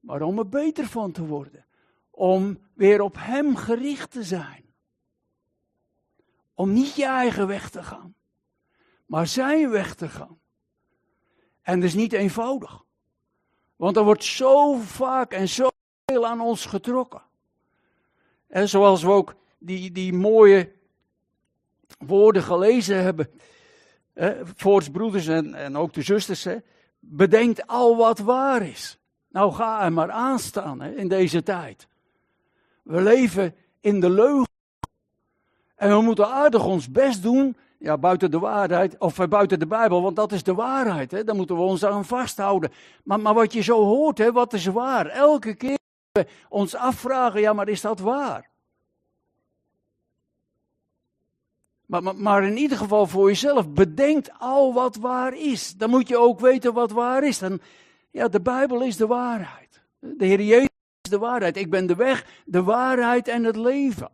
maar 0.00 0.22
om 0.22 0.38
er 0.38 0.48
beter 0.48 0.86
van 0.86 1.12
te 1.12 1.26
worden. 1.26 1.66
Om 2.10 2.58
weer 2.74 3.00
op 3.00 3.14
Hem 3.18 3.56
gericht 3.56 4.10
te 4.10 4.24
zijn. 4.24 4.64
Om 6.54 6.72
niet 6.72 6.94
je 6.94 7.04
eigen 7.04 7.46
weg 7.46 7.70
te 7.70 7.82
gaan, 7.82 8.14
maar 9.06 9.26
Zijn 9.26 9.70
weg 9.70 9.94
te 9.94 10.08
gaan. 10.08 10.40
En 11.62 11.80
dat 11.80 11.88
is 11.88 11.94
niet 11.94 12.12
eenvoudig. 12.12 12.84
Want 13.76 13.96
er 13.96 14.04
wordt 14.04 14.24
zo 14.24 14.76
vaak 14.76 15.32
en 15.32 15.48
zo 15.48 15.68
veel 16.04 16.26
aan 16.26 16.40
ons 16.40 16.66
getrokken. 16.66 17.22
En 18.46 18.68
zoals 18.68 19.02
we 19.02 19.10
ook 19.10 19.34
die, 19.58 19.92
die 19.92 20.12
mooie 20.12 20.72
woorden 21.98 22.42
gelezen 22.42 23.02
hebben. 23.02 23.30
Hè, 24.12 24.46
voor 24.56 24.90
broeders 24.90 25.26
en, 25.26 25.54
en 25.54 25.76
ook 25.76 25.92
de 25.92 26.02
zusters. 26.02 26.44
Hè, 26.44 26.58
bedenkt 27.00 27.66
al 27.66 27.96
wat 27.96 28.18
waar 28.18 28.62
is. 28.62 28.98
Nou 29.28 29.52
ga 29.52 29.84
er 29.84 29.92
maar 29.92 30.10
aan 30.10 30.38
staan 30.38 30.82
in 30.82 31.08
deze 31.08 31.42
tijd. 31.42 31.88
We 32.82 33.00
leven 33.00 33.54
in 33.80 34.00
de 34.00 34.10
leugen. 34.10 34.48
En 35.76 35.96
we 35.96 36.02
moeten 36.02 36.28
aardig 36.28 36.64
ons 36.64 36.90
best 36.90 37.22
doen. 37.22 37.56
Ja, 37.78 37.98
buiten 37.98 38.30
de 38.30 38.38
waarheid, 38.38 38.98
of 38.98 39.18
eh, 39.18 39.28
buiten 39.28 39.58
de 39.58 39.66
Bijbel, 39.66 40.02
want 40.02 40.16
dat 40.16 40.32
is 40.32 40.42
de 40.42 40.54
waarheid. 40.54 41.10
Hè, 41.10 41.24
daar 41.24 41.34
moeten 41.34 41.56
we 41.56 41.62
ons 41.62 41.84
aan 41.84 42.04
vasthouden. 42.04 42.70
Maar, 43.04 43.20
maar 43.20 43.34
wat 43.34 43.52
je 43.52 43.60
zo 43.62 43.84
hoort, 43.84 44.18
hè, 44.18 44.32
wat 44.32 44.52
is 44.52 44.66
waar? 44.66 45.06
Elke 45.06 45.54
keer 45.54 45.78
we 46.12 46.26
ons 46.48 46.74
afvragen, 46.74 47.40
ja, 47.40 47.52
maar 47.52 47.68
is 47.68 47.80
dat 47.80 48.00
waar? 48.00 48.49
Maar, 51.90 52.16
maar, 52.16 52.44
in 52.44 52.56
ieder 52.56 52.78
geval 52.78 53.06
voor 53.06 53.28
jezelf, 53.28 53.70
bedenkt 53.70 54.30
al 54.38 54.72
wat 54.74 54.96
waar 54.96 55.36
is. 55.36 55.76
Dan 55.76 55.90
moet 55.90 56.08
je 56.08 56.18
ook 56.18 56.40
weten 56.40 56.72
wat 56.72 56.90
waar 56.90 57.24
is. 57.24 57.38
Dan, 57.38 57.60
ja, 58.10 58.28
de 58.28 58.40
Bijbel 58.40 58.82
is 58.82 58.96
de 58.96 59.06
waarheid. 59.06 59.82
De 59.98 60.24
Heer 60.24 60.40
Jezus 60.40 60.68
is 61.00 61.10
de 61.10 61.18
waarheid. 61.18 61.56
Ik 61.56 61.70
ben 61.70 61.86
de 61.86 61.94
weg, 61.94 62.42
de 62.44 62.62
waarheid 62.62 63.28
en 63.28 63.44
het 63.44 63.56
leven. 63.56 64.10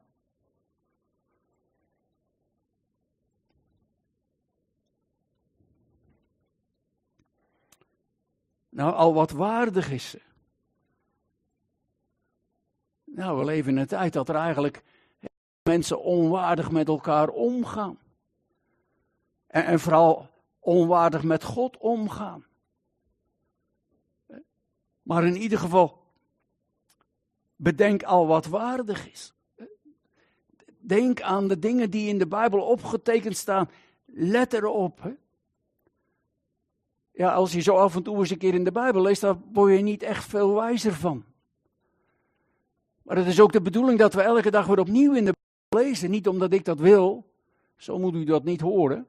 Nou, 8.68 8.94
al 8.94 9.14
wat 9.14 9.30
waardig 9.30 9.90
is. 9.90 10.16
Nou, 13.04 13.38
we 13.38 13.44
leven 13.44 13.70
in 13.72 13.76
een 13.76 13.86
tijd 13.86 14.12
dat 14.12 14.28
er 14.28 14.34
eigenlijk 14.34 14.82
mensen 15.66 16.02
onwaardig 16.02 16.70
met 16.70 16.88
elkaar 16.88 17.28
omgaan. 17.28 17.98
En, 19.46 19.64
en 19.64 19.80
vooral 19.80 20.28
onwaardig 20.60 21.22
met 21.22 21.44
God 21.44 21.76
omgaan. 21.76 22.44
Maar 25.02 25.24
in 25.24 25.36
ieder 25.36 25.58
geval, 25.58 26.02
bedenk 27.56 28.02
al 28.02 28.26
wat 28.26 28.46
waardig 28.46 29.10
is. 29.10 29.32
Denk 30.78 31.20
aan 31.20 31.48
de 31.48 31.58
dingen 31.58 31.90
die 31.90 32.08
in 32.08 32.18
de 32.18 32.26
Bijbel 32.26 32.60
opgetekend 32.60 33.36
staan. 33.36 33.70
Let 34.04 34.52
erop. 34.52 35.16
Ja, 37.12 37.32
als 37.32 37.52
je 37.52 37.60
zo 37.60 37.76
af 37.76 37.94
en 37.96 38.02
toe 38.02 38.18
eens 38.18 38.30
een 38.30 38.38
keer 38.38 38.54
in 38.54 38.64
de 38.64 38.72
Bijbel 38.72 39.02
leest, 39.02 39.20
dan 39.20 39.44
word 39.52 39.76
je 39.76 39.82
niet 39.82 40.02
echt 40.02 40.24
veel 40.24 40.54
wijzer 40.54 40.94
van. 40.94 41.24
Maar 43.02 43.16
het 43.16 43.26
is 43.26 43.40
ook 43.40 43.52
de 43.52 43.60
bedoeling 43.60 43.98
dat 43.98 44.14
we 44.14 44.22
elke 44.22 44.50
dag 44.50 44.66
weer 44.66 44.78
opnieuw 44.78 45.14
in 45.14 45.24
de 45.24 45.34
lezen. 45.68 46.10
Niet 46.10 46.28
omdat 46.28 46.52
ik 46.52 46.64
dat 46.64 46.78
wil, 46.78 47.26
zo 47.76 47.98
moet 47.98 48.14
u 48.14 48.24
dat 48.24 48.44
niet 48.44 48.60
horen. 48.60 49.06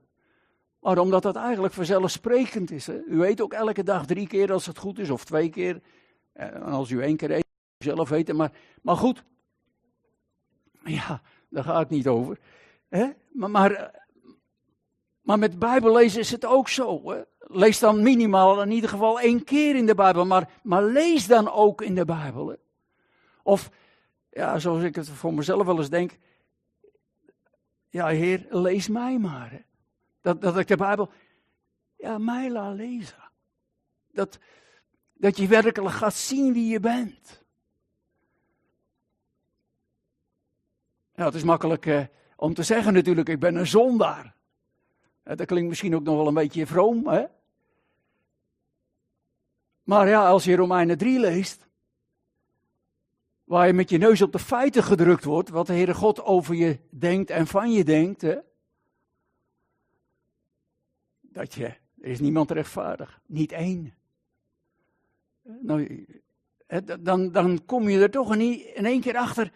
Maar 0.79 0.97
omdat 0.97 1.23
dat 1.23 1.35
eigenlijk 1.35 1.73
vanzelfsprekend 1.73 2.71
is. 2.71 2.87
Hè? 2.87 3.01
U 3.07 3.17
weet 3.17 3.41
ook 3.41 3.53
elke 3.53 3.83
dag 3.83 4.05
drie 4.05 4.27
keer 4.27 4.51
als 4.51 4.65
het 4.65 4.77
goed 4.77 4.99
is, 4.99 5.09
of 5.09 5.25
twee 5.25 5.49
keer. 5.49 5.81
Eh, 6.33 6.55
en 6.55 6.61
als 6.61 6.89
u 6.89 7.01
één 7.01 7.17
keer 7.17 7.31
eet, 7.31 7.45
zelf 7.77 8.09
weten. 8.09 8.35
Maar, 8.35 8.51
maar 8.81 8.95
goed, 8.95 9.23
ja, 10.83 11.21
daar 11.49 11.63
ga 11.63 11.79
ik 11.79 11.89
niet 11.89 12.07
over. 12.07 12.39
Hè? 12.89 13.09
Maar, 13.31 13.49
maar, 13.49 13.91
maar 15.21 15.39
met 15.39 15.59
Bijbel 15.59 15.93
lezen 15.93 16.19
is 16.19 16.31
het 16.31 16.45
ook 16.45 16.69
zo. 16.69 17.11
Hè? 17.11 17.21
Lees 17.39 17.79
dan 17.79 18.03
minimaal 18.03 18.61
in 18.61 18.71
ieder 18.71 18.89
geval 18.89 19.19
één 19.19 19.43
keer 19.43 19.75
in 19.75 19.85
de 19.85 19.95
Bijbel, 19.95 20.25
maar, 20.25 20.49
maar 20.63 20.83
lees 20.83 21.27
dan 21.27 21.51
ook 21.51 21.81
in 21.81 21.95
de 21.95 22.05
Bijbel. 22.05 22.55
Of, 23.43 23.69
ja, 24.29 24.59
zoals 24.59 24.83
ik 24.83 24.95
het 24.95 25.09
voor 25.09 25.33
mezelf 25.33 25.65
wel 25.65 25.77
eens 25.77 25.89
denk. 25.89 26.17
Ja, 27.89 28.07
Heer, 28.07 28.45
lees 28.49 28.87
mij 28.87 29.17
maar. 29.17 29.65
Dat, 30.21 30.41
dat 30.41 30.57
ik 30.57 30.67
de 30.67 30.77
Bijbel, 30.77 31.11
ja, 31.95 32.17
mij 32.17 32.51
laat 32.51 32.75
lezen. 32.75 33.29
Dat, 34.11 34.39
dat 35.13 35.37
je 35.37 35.47
werkelijk 35.47 35.95
gaat 35.95 36.13
zien 36.13 36.53
wie 36.53 36.67
je 36.67 36.79
bent. 36.79 37.43
Ja, 41.15 41.25
het 41.25 41.35
is 41.35 41.43
makkelijk 41.43 41.85
eh, 41.85 42.03
om 42.35 42.53
te 42.53 42.63
zeggen 42.63 42.93
natuurlijk, 42.93 43.29
ik 43.29 43.39
ben 43.39 43.55
een 43.55 43.67
zondaar. 43.67 44.35
Dat 45.23 45.45
klinkt 45.45 45.69
misschien 45.69 45.95
ook 45.95 46.03
nog 46.03 46.15
wel 46.15 46.27
een 46.27 46.33
beetje 46.33 46.65
vroom, 46.65 47.07
hè? 47.07 47.25
Maar 49.83 50.07
ja, 50.07 50.27
als 50.27 50.43
je 50.43 50.55
Romeinen 50.55 50.97
3 50.97 51.19
leest, 51.19 51.66
waar 53.47 53.67
je 53.67 53.73
met 53.73 53.89
je 53.89 53.97
neus 53.97 54.21
op 54.21 54.31
de 54.31 54.39
feiten 54.39 54.83
gedrukt 54.83 55.23
wordt, 55.23 55.49
wat 55.49 55.67
de 55.67 55.73
Heere 55.73 55.93
God 55.93 56.23
over 56.23 56.55
je 56.55 56.79
denkt 56.89 57.29
en 57.29 57.47
van 57.47 57.71
je 57.71 57.83
denkt, 57.83 58.21
hè? 58.21 58.37
dat 61.21 61.53
je, 61.53 61.65
er 61.65 62.09
is 62.09 62.19
niemand 62.19 62.51
rechtvaardig, 62.51 63.19
niet 63.25 63.51
één. 63.51 63.93
Nou, 65.41 66.05
dan, 66.99 67.31
dan 67.31 67.65
kom 67.65 67.89
je 67.89 67.99
er 67.99 68.11
toch 68.11 68.35
in 68.35 68.85
één 68.85 69.01
keer 69.01 69.17
achter, 69.17 69.51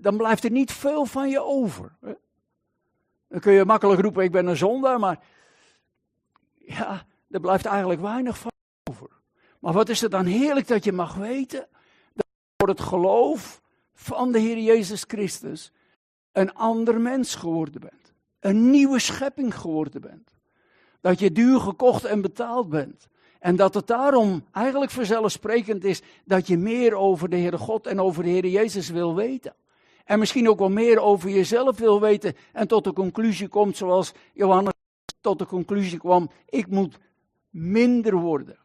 dan 0.00 0.16
blijft 0.16 0.44
er 0.44 0.50
niet 0.50 0.72
veel 0.72 1.06
van 1.06 1.30
je 1.30 1.42
over. 1.42 1.96
Dan 3.28 3.40
kun 3.40 3.52
je 3.52 3.64
makkelijk 3.64 4.00
roepen, 4.00 4.24
ik 4.24 4.32
ben 4.32 4.46
een 4.46 4.56
zondaar, 4.56 4.98
maar 4.98 5.24
ja, 6.54 7.06
er 7.30 7.40
blijft 7.40 7.66
eigenlijk 7.66 8.00
weinig 8.00 8.38
van 8.38 8.50
over. 8.90 9.10
Maar 9.58 9.72
wat 9.72 9.88
is 9.88 10.00
het 10.00 10.10
dan 10.10 10.24
heerlijk 10.24 10.66
dat 10.66 10.84
je 10.84 10.92
mag 10.92 11.14
weten 11.14 11.68
door 12.64 12.74
het 12.74 12.84
geloof 12.84 13.62
van 13.94 14.32
de 14.32 14.38
Heer 14.38 14.58
Jezus 14.58 15.04
Christus 15.06 15.72
een 16.32 16.54
ander 16.54 17.00
mens 17.00 17.34
geworden 17.34 17.80
bent. 17.80 18.12
Een 18.40 18.70
nieuwe 18.70 18.98
schepping 18.98 19.54
geworden 19.54 20.00
bent. 20.00 20.30
Dat 21.00 21.18
je 21.18 21.32
duur 21.32 21.60
gekocht 21.60 22.04
en 22.04 22.20
betaald 22.20 22.68
bent. 22.68 23.08
En 23.38 23.56
dat 23.56 23.74
het 23.74 23.86
daarom 23.86 24.44
eigenlijk 24.52 24.90
vanzelfsprekend 24.90 25.84
is 25.84 26.02
dat 26.24 26.46
je 26.46 26.58
meer 26.58 26.94
over 26.94 27.28
de 27.28 27.36
Heere 27.36 27.58
God 27.58 27.86
en 27.86 28.00
over 28.00 28.22
de 28.22 28.28
Heer 28.28 28.46
Jezus 28.46 28.88
wil 28.88 29.14
weten. 29.14 29.54
En 30.04 30.18
misschien 30.18 30.48
ook 30.48 30.58
wel 30.58 30.70
meer 30.70 30.98
over 30.98 31.30
jezelf 31.30 31.78
wil 31.78 32.00
weten 32.00 32.36
en 32.52 32.68
tot 32.68 32.84
de 32.84 32.92
conclusie 32.92 33.48
komt 33.48 33.76
zoals 33.76 34.12
Johannes 34.32 34.72
tot 35.20 35.38
de 35.38 35.46
conclusie 35.46 35.98
kwam, 35.98 36.30
ik 36.48 36.66
moet 36.66 36.98
minder 37.50 38.14
worden. 38.14 38.58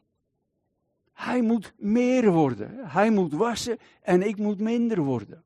Hij 1.20 1.42
moet 1.42 1.74
meer 1.78 2.32
worden. 2.32 2.80
Hij 2.84 3.10
moet 3.10 3.34
wassen 3.34 3.78
en 4.02 4.22
ik 4.22 4.38
moet 4.38 4.60
minder 4.60 5.00
worden. 5.00 5.44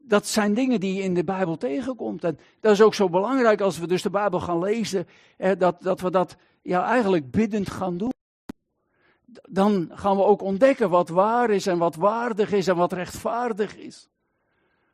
Dat 0.00 0.26
zijn 0.26 0.54
dingen 0.54 0.80
die 0.80 0.94
je 0.94 1.02
in 1.02 1.14
de 1.14 1.24
Bijbel 1.24 1.56
tegenkomt. 1.56 2.24
En 2.24 2.38
dat 2.60 2.72
is 2.72 2.82
ook 2.82 2.94
zo 2.94 3.08
belangrijk 3.08 3.60
als 3.60 3.78
we 3.78 3.86
dus 3.86 4.02
de 4.02 4.10
Bijbel 4.10 4.40
gaan 4.40 4.58
lezen, 4.58 5.06
dat, 5.58 5.82
dat 5.82 6.00
we 6.00 6.10
dat 6.10 6.36
ja, 6.62 6.84
eigenlijk 6.84 7.30
biddend 7.30 7.70
gaan 7.70 7.96
doen. 7.96 8.12
Dan 9.48 9.90
gaan 9.92 10.16
we 10.16 10.22
ook 10.22 10.42
ontdekken 10.42 10.90
wat 10.90 11.08
waar 11.08 11.50
is 11.50 11.66
en 11.66 11.78
wat 11.78 11.96
waardig 11.96 12.52
is 12.52 12.66
en 12.66 12.76
wat 12.76 12.92
rechtvaardig 12.92 13.76
is. 13.76 14.08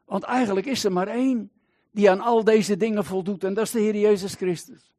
Want 0.04 0.22
eigenlijk 0.22 0.66
is 0.66 0.84
er 0.84 0.92
maar 0.92 1.08
één 1.08 1.50
die 1.90 2.10
aan 2.10 2.20
al 2.20 2.44
deze 2.44 2.76
dingen 2.76 3.04
voldoet 3.04 3.44
en 3.44 3.54
dat 3.54 3.64
is 3.64 3.70
de 3.70 3.80
Heer 3.80 3.96
Jezus 3.96 4.34
Christus. 4.34 4.92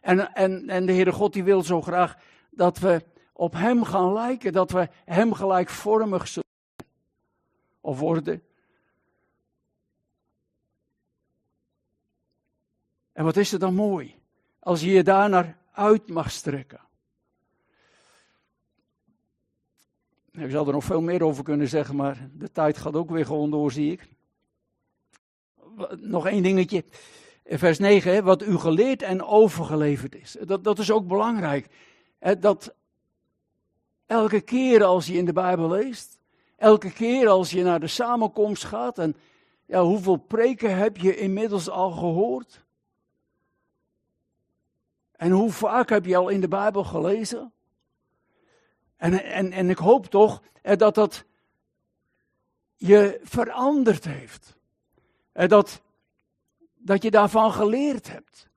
En, 0.00 0.34
en, 0.34 0.68
en 0.68 0.86
de 0.86 0.92
Heere 0.92 1.12
God 1.12 1.32
die 1.32 1.44
wil 1.44 1.62
zo 1.62 1.82
graag 1.82 2.16
dat 2.50 2.78
we 2.78 3.10
op 3.42 3.52
Hem 3.52 3.84
gaan 3.84 4.12
lijken, 4.12 4.52
dat 4.52 4.70
we 4.70 4.88
Hem 5.04 5.34
gelijkvormig 5.34 6.28
zullen 6.28 6.48
of 7.80 7.98
worden. 7.98 8.42
En 13.12 13.24
wat 13.24 13.36
is 13.36 13.52
er 13.52 13.58
dan 13.58 13.74
mooi 13.74 14.14
als 14.58 14.80
je 14.80 14.90
je 14.90 15.02
daar 15.02 15.28
naar 15.28 15.58
uit 15.72 16.08
mag 16.08 16.30
strekken. 16.30 16.80
Ik 20.32 20.50
zal 20.50 20.66
er 20.66 20.72
nog 20.72 20.84
veel 20.84 21.00
meer 21.00 21.22
over 21.22 21.44
kunnen 21.44 21.68
zeggen, 21.68 21.96
maar 21.96 22.30
de 22.32 22.52
tijd 22.52 22.78
gaat 22.78 22.94
ook 22.94 23.10
weer 23.10 23.26
gewoon 23.26 23.50
door, 23.50 23.72
zie 23.72 23.92
ik. 23.92 24.08
Nog 25.96 26.26
één 26.26 26.42
dingetje. 26.42 26.84
Vers 27.44 27.78
9, 27.78 28.24
wat 28.24 28.42
u 28.42 28.56
geleerd 28.56 29.02
en 29.02 29.22
overgeleverd 29.22 30.14
is. 30.14 30.36
Dat, 30.44 30.64
dat 30.64 30.78
is 30.78 30.90
ook 30.90 31.06
belangrijk. 31.06 31.68
Dat 32.38 32.74
elke 34.06 34.40
keer 34.40 34.84
als 34.84 35.06
je 35.06 35.14
in 35.14 35.24
de 35.24 35.32
Bijbel 35.32 35.68
leest, 35.68 36.18
elke 36.56 36.92
keer 36.92 37.28
als 37.28 37.50
je 37.50 37.62
naar 37.62 37.80
de 37.80 37.86
samenkomst 37.86 38.64
gaat, 38.64 38.98
en 38.98 39.16
ja, 39.66 39.82
hoeveel 39.82 40.16
preken 40.16 40.76
heb 40.76 40.96
je 40.96 41.16
inmiddels 41.16 41.68
al 41.68 41.90
gehoord? 41.90 42.64
En 45.12 45.30
hoe 45.30 45.50
vaak 45.50 45.88
heb 45.88 46.04
je 46.04 46.16
al 46.16 46.28
in 46.28 46.40
de 46.40 46.48
Bijbel 46.48 46.84
gelezen? 46.84 47.52
En, 48.96 49.24
en, 49.24 49.52
en 49.52 49.70
ik 49.70 49.78
hoop 49.78 50.06
toch 50.06 50.42
dat 50.62 50.94
dat 50.94 51.24
je 52.76 53.20
veranderd 53.22 54.04
heeft. 54.04 54.56
En 55.32 55.48
dat, 55.48 55.82
dat 56.74 57.02
je 57.02 57.10
daarvan 57.10 57.52
geleerd 57.52 58.10
hebt. 58.10 58.48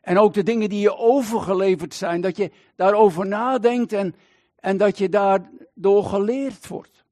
En 0.00 0.18
ook 0.18 0.34
de 0.34 0.42
dingen 0.42 0.68
die 0.68 0.80
je 0.80 0.96
overgeleverd 0.96 1.94
zijn, 1.94 2.20
dat 2.20 2.36
je 2.36 2.50
daarover 2.76 3.26
nadenkt 3.26 3.92
en, 3.92 4.14
en 4.60 4.76
dat 4.76 4.98
je 4.98 5.08
daardoor 5.08 6.04
geleerd 6.04 6.68
wordt. 6.68 7.04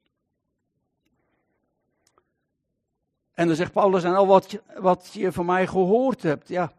En 3.33 3.47
dan 3.47 3.57
zegt 3.57 3.73
Paulus 3.73 4.05
aan 4.05 4.15
al 4.15 4.27
wat, 4.27 4.63
wat 4.79 5.11
je 5.13 5.33
van 5.33 5.47
mij 5.47 5.67
gehoord 5.67 6.23
hebt, 6.23 6.49
ja, 6.49 6.73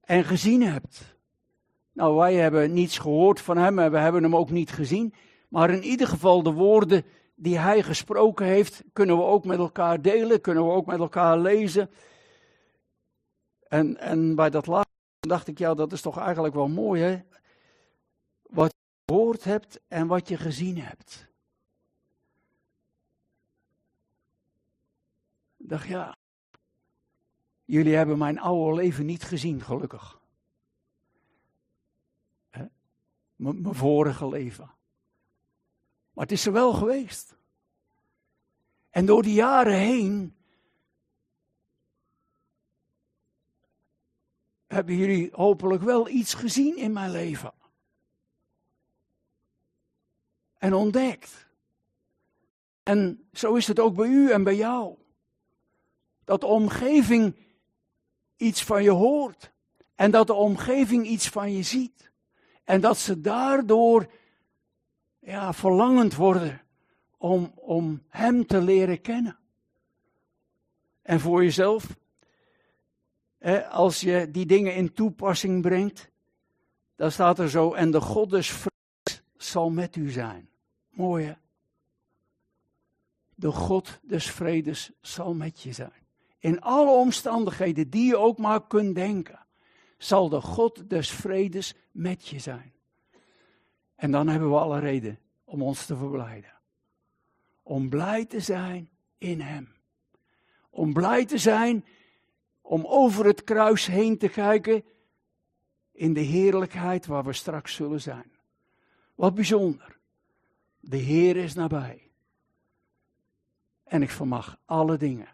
en 0.00 0.24
gezien 0.24 0.62
hebt. 0.62 1.16
Nou, 1.92 2.16
wij 2.16 2.34
hebben 2.34 2.72
niets 2.72 2.98
gehoord 2.98 3.40
van 3.40 3.56
hem 3.56 3.78
en 3.78 3.90
we 3.90 3.98
hebben 3.98 4.22
hem 4.22 4.36
ook 4.36 4.50
niet 4.50 4.72
gezien. 4.72 5.14
Maar 5.48 5.70
in 5.70 5.82
ieder 5.82 6.06
geval 6.06 6.42
de 6.42 6.52
woorden 6.52 7.04
die 7.34 7.58
hij 7.58 7.82
gesproken 7.82 8.46
heeft, 8.46 8.82
kunnen 8.92 9.16
we 9.16 9.22
ook 9.22 9.44
met 9.44 9.58
elkaar 9.58 10.02
delen, 10.02 10.40
kunnen 10.40 10.66
we 10.66 10.72
ook 10.72 10.86
met 10.86 10.98
elkaar 10.98 11.38
lezen. 11.38 11.90
En, 13.68 13.96
en 13.96 14.34
bij 14.34 14.50
dat 14.50 14.66
laatste 14.66 14.94
dacht 15.20 15.48
ik, 15.48 15.58
ja, 15.58 15.74
dat 15.74 15.92
is 15.92 16.00
toch 16.00 16.18
eigenlijk 16.18 16.54
wel 16.54 16.68
mooi, 16.68 17.02
hè? 17.02 17.20
Gehoord 19.10 19.44
hebt 19.44 19.80
en 19.88 20.06
wat 20.06 20.28
je 20.28 20.36
gezien 20.36 20.78
hebt. 20.78 21.28
Ik 25.56 25.68
dacht, 25.68 25.86
ja, 25.86 26.16
jullie 27.64 27.94
hebben 27.94 28.18
mijn 28.18 28.38
oude 28.38 28.76
leven 28.76 29.06
niet 29.06 29.22
gezien, 29.22 29.60
gelukkig. 29.60 30.20
mijn 33.36 33.74
vorige 33.74 34.28
leven. 34.28 34.70
Maar 36.12 36.24
het 36.24 36.32
is 36.32 36.46
er 36.46 36.52
wel 36.52 36.72
geweest. 36.72 37.36
En 38.90 39.06
door 39.06 39.22
die 39.22 39.34
jaren 39.34 39.78
heen 39.78 40.36
hebben 44.66 44.96
jullie 44.96 45.30
hopelijk 45.32 45.82
wel 45.82 46.08
iets 46.08 46.34
gezien 46.34 46.76
in 46.76 46.92
mijn 46.92 47.10
leven. 47.10 47.58
En 50.60 50.74
ontdekt. 50.74 51.46
En 52.82 53.28
zo 53.32 53.54
is 53.54 53.66
het 53.66 53.78
ook 53.78 53.94
bij 53.94 54.08
u 54.08 54.30
en 54.30 54.42
bij 54.42 54.56
jou. 54.56 54.96
Dat 56.24 56.40
de 56.40 56.46
omgeving 56.46 57.36
iets 58.36 58.64
van 58.64 58.82
je 58.82 58.90
hoort. 58.90 59.52
En 59.94 60.10
dat 60.10 60.26
de 60.26 60.34
omgeving 60.34 61.06
iets 61.06 61.28
van 61.28 61.52
je 61.52 61.62
ziet. 61.62 62.10
En 62.64 62.80
dat 62.80 62.98
ze 62.98 63.20
daardoor 63.20 64.12
ja, 65.18 65.52
verlangend 65.52 66.14
worden 66.14 66.62
om, 67.16 67.52
om 67.54 68.02
Hem 68.08 68.46
te 68.46 68.60
leren 68.60 69.00
kennen. 69.00 69.38
En 71.02 71.20
voor 71.20 71.42
jezelf, 71.42 71.96
als 73.70 74.00
je 74.00 74.30
die 74.30 74.46
dingen 74.46 74.74
in 74.74 74.92
toepassing 74.92 75.62
brengt, 75.62 76.10
dan 76.96 77.12
staat 77.12 77.38
er 77.38 77.50
zo, 77.50 77.72
en 77.72 77.90
de 77.90 78.00
God 78.00 78.30
des 78.30 78.64
zal 79.36 79.70
met 79.70 79.96
u 79.96 80.10
zijn. 80.10 80.49
Mooi 80.90 81.24
hè? 81.24 81.34
De 83.34 83.50
God 83.50 83.98
des 84.02 84.30
vredes 84.30 84.90
zal 85.00 85.34
met 85.34 85.62
je 85.62 85.72
zijn. 85.72 86.06
In 86.38 86.60
alle 86.60 86.90
omstandigheden 86.90 87.90
die 87.90 88.06
je 88.06 88.16
ook 88.16 88.38
maar 88.38 88.66
kunt 88.66 88.94
denken, 88.94 89.46
zal 89.98 90.28
de 90.28 90.40
God 90.40 90.90
des 90.90 91.10
vredes 91.10 91.74
met 91.90 92.28
je 92.28 92.38
zijn. 92.38 92.72
En 93.94 94.10
dan 94.10 94.28
hebben 94.28 94.50
we 94.50 94.56
alle 94.56 94.78
reden 94.78 95.18
om 95.44 95.62
ons 95.62 95.86
te 95.86 95.96
verblijden. 95.96 96.52
Om 97.62 97.88
blij 97.88 98.24
te 98.24 98.40
zijn 98.40 98.90
in 99.18 99.40
Hem. 99.40 99.74
Om 100.70 100.92
blij 100.92 101.24
te 101.24 101.38
zijn 101.38 101.84
om 102.60 102.86
over 102.86 103.26
het 103.26 103.44
kruis 103.44 103.86
heen 103.86 104.18
te 104.18 104.28
kijken 104.28 104.84
in 105.92 106.12
de 106.12 106.20
heerlijkheid 106.20 107.06
waar 107.06 107.24
we 107.24 107.32
straks 107.32 107.74
zullen 107.74 108.00
zijn. 108.00 108.32
Wat 109.14 109.34
bijzonder. 109.34 109.98
De 110.80 110.96
Heer 110.96 111.36
is 111.36 111.54
nabij. 111.54 112.10
En 113.84 114.02
ik 114.02 114.10
vermag 114.10 114.58
alle 114.64 114.96
dingen 114.96 115.28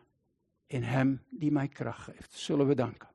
in 0.66 0.82
Hem 0.82 1.22
die 1.30 1.52
mij 1.52 1.68
kracht 1.68 2.02
geeft. 2.02 2.32
Zullen 2.32 2.66
we 2.66 2.74
danken. 2.74 3.08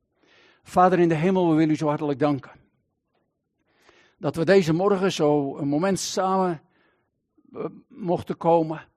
Vader 0.63 1.00
in 1.00 1.10
de 1.10 1.15
hemel, 1.15 1.50
we 1.50 1.56
willen 1.56 1.74
u 1.74 1.76
zo 1.76 1.88
hartelijk 1.88 2.20
danken. 2.20 2.52
Dat 4.17 4.36
we 4.36 4.46
deze 4.46 4.74
morgen 4.74 5.12
zo 5.12 5.58
een 5.58 5.67
moment 5.67 6.00
samen 6.00 6.62
eh, 7.54 7.65
mochten 7.88 8.38
komen. 8.38 8.88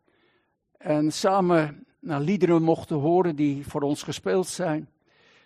En 0.77 1.13
samen 1.13 1.87
naar 2.01 2.21
liederen 2.21 2.63
mochten 2.63 2.97
horen 2.97 3.37
die 3.37 3.67
voor 3.67 3.83
ons 3.83 4.03
gespeeld 4.03 4.47
zijn. 4.47 4.89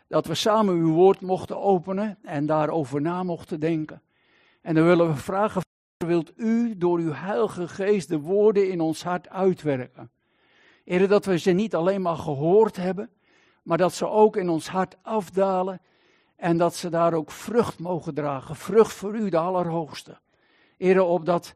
Dat 0.07 0.27
we 0.27 0.35
samen 0.35 0.74
uw 0.74 0.92
woord 0.92 1.20
mochten 1.20 1.61
openen 1.61 2.18
en 2.22 2.46
daarover 2.46 3.01
na 3.01 3.22
mochten 3.22 3.61
denken. 3.61 4.03
En 4.61 4.74
dan 4.74 4.85
willen 4.85 5.09
we 5.09 5.16
vragen, 5.16 5.62
wilt 6.06 6.32
u 6.37 6.76
door 6.76 6.98
uw 6.98 7.12
heilige 7.12 7.68
geest 7.68 8.08
de 8.08 8.18
woorden 8.18 8.70
in 8.70 8.80
ons 8.80 9.02
hart 9.02 9.28
uitwerken? 9.28 10.11
Heer, 10.84 11.08
dat 11.08 11.24
we 11.24 11.38
ze 11.38 11.50
niet 11.50 11.74
alleen 11.74 12.02
maar 12.02 12.16
gehoord 12.16 12.76
hebben, 12.76 13.11
maar 13.62 13.78
dat 13.78 13.92
ze 13.92 14.08
ook 14.08 14.37
in 14.37 14.48
ons 14.48 14.68
hart 14.68 14.96
afdalen 15.02 15.80
en 16.37 16.56
dat 16.56 16.74
ze 16.74 16.90
daar 16.90 17.14
ook 17.14 17.30
vrucht 17.30 17.78
mogen 17.78 18.14
dragen. 18.14 18.56
Vrucht 18.56 18.92
voor 18.92 19.16
u, 19.16 19.28
de 19.28 19.37
Allerhoogste. 19.37 20.18
Heer, 20.76 21.02
opdat 21.02 21.54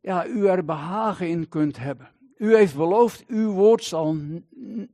ja, 0.00 0.26
u 0.26 0.46
er 0.46 0.64
behagen 0.64 1.28
in 1.28 1.48
kunt 1.48 1.76
hebben. 1.76 2.10
U 2.36 2.56
heeft 2.56 2.76
beloofd, 2.76 3.24
uw 3.26 3.50
woord 3.50 3.84
zal 3.84 4.16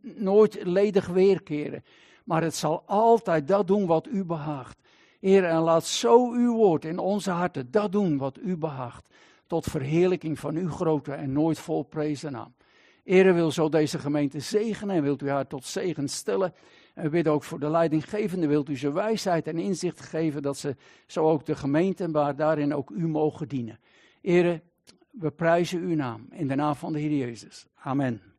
nooit 0.00 0.58
ledig 0.62 1.06
weerkeren. 1.06 1.84
Maar 2.24 2.42
het 2.42 2.54
zal 2.54 2.82
altijd 2.86 3.48
dat 3.48 3.66
doen 3.66 3.86
wat 3.86 4.06
u 4.06 4.24
behaagt. 4.24 4.78
Heer, 5.20 5.44
en 5.44 5.60
laat 5.60 5.86
zo 5.86 6.32
uw 6.32 6.54
woord 6.54 6.84
in 6.84 6.98
onze 6.98 7.30
harten 7.30 7.70
dat 7.70 7.92
doen 7.92 8.18
wat 8.18 8.38
u 8.38 8.56
behaagt. 8.56 9.08
Tot 9.46 9.64
verheerlijking 9.64 10.38
van 10.38 10.56
uw 10.56 10.70
grote 10.70 11.12
en 11.12 11.32
nooit 11.32 11.58
vol 11.58 11.82
prezen 11.82 12.32
naam. 12.32 12.54
Heer, 13.04 13.34
wil 13.34 13.50
zo 13.50 13.68
deze 13.68 13.98
gemeente 13.98 14.40
zegenen 14.40 14.96
en 14.96 15.02
wilt 15.02 15.22
u 15.22 15.28
haar 15.28 15.46
tot 15.46 15.64
zegen 15.64 16.08
stellen. 16.08 16.54
En 16.94 17.10
bidden 17.10 17.32
ook 17.32 17.44
voor 17.44 17.60
de 17.60 17.70
leidinggevende, 17.70 18.46
wilt 18.46 18.68
u 18.68 18.78
ze 18.78 18.92
wijsheid 18.92 19.46
en 19.46 19.58
inzicht 19.58 20.00
geven 20.00 20.42
dat 20.42 20.56
ze 20.56 20.76
zo 21.06 21.30
ook 21.30 21.46
de 21.46 21.54
gemeente, 21.54 22.08
maar 22.08 22.36
daarin 22.36 22.74
ook 22.74 22.90
u 22.90 23.08
mogen 23.08 23.48
dienen. 23.48 23.78
Heer, 24.20 24.60
we 25.10 25.30
prijzen 25.30 25.80
uw 25.80 25.94
naam 25.94 26.26
in 26.30 26.48
de 26.48 26.54
naam 26.54 26.74
van 26.74 26.92
de 26.92 26.98
Heer 26.98 27.16
Jezus. 27.16 27.66
Amen. 27.74 28.29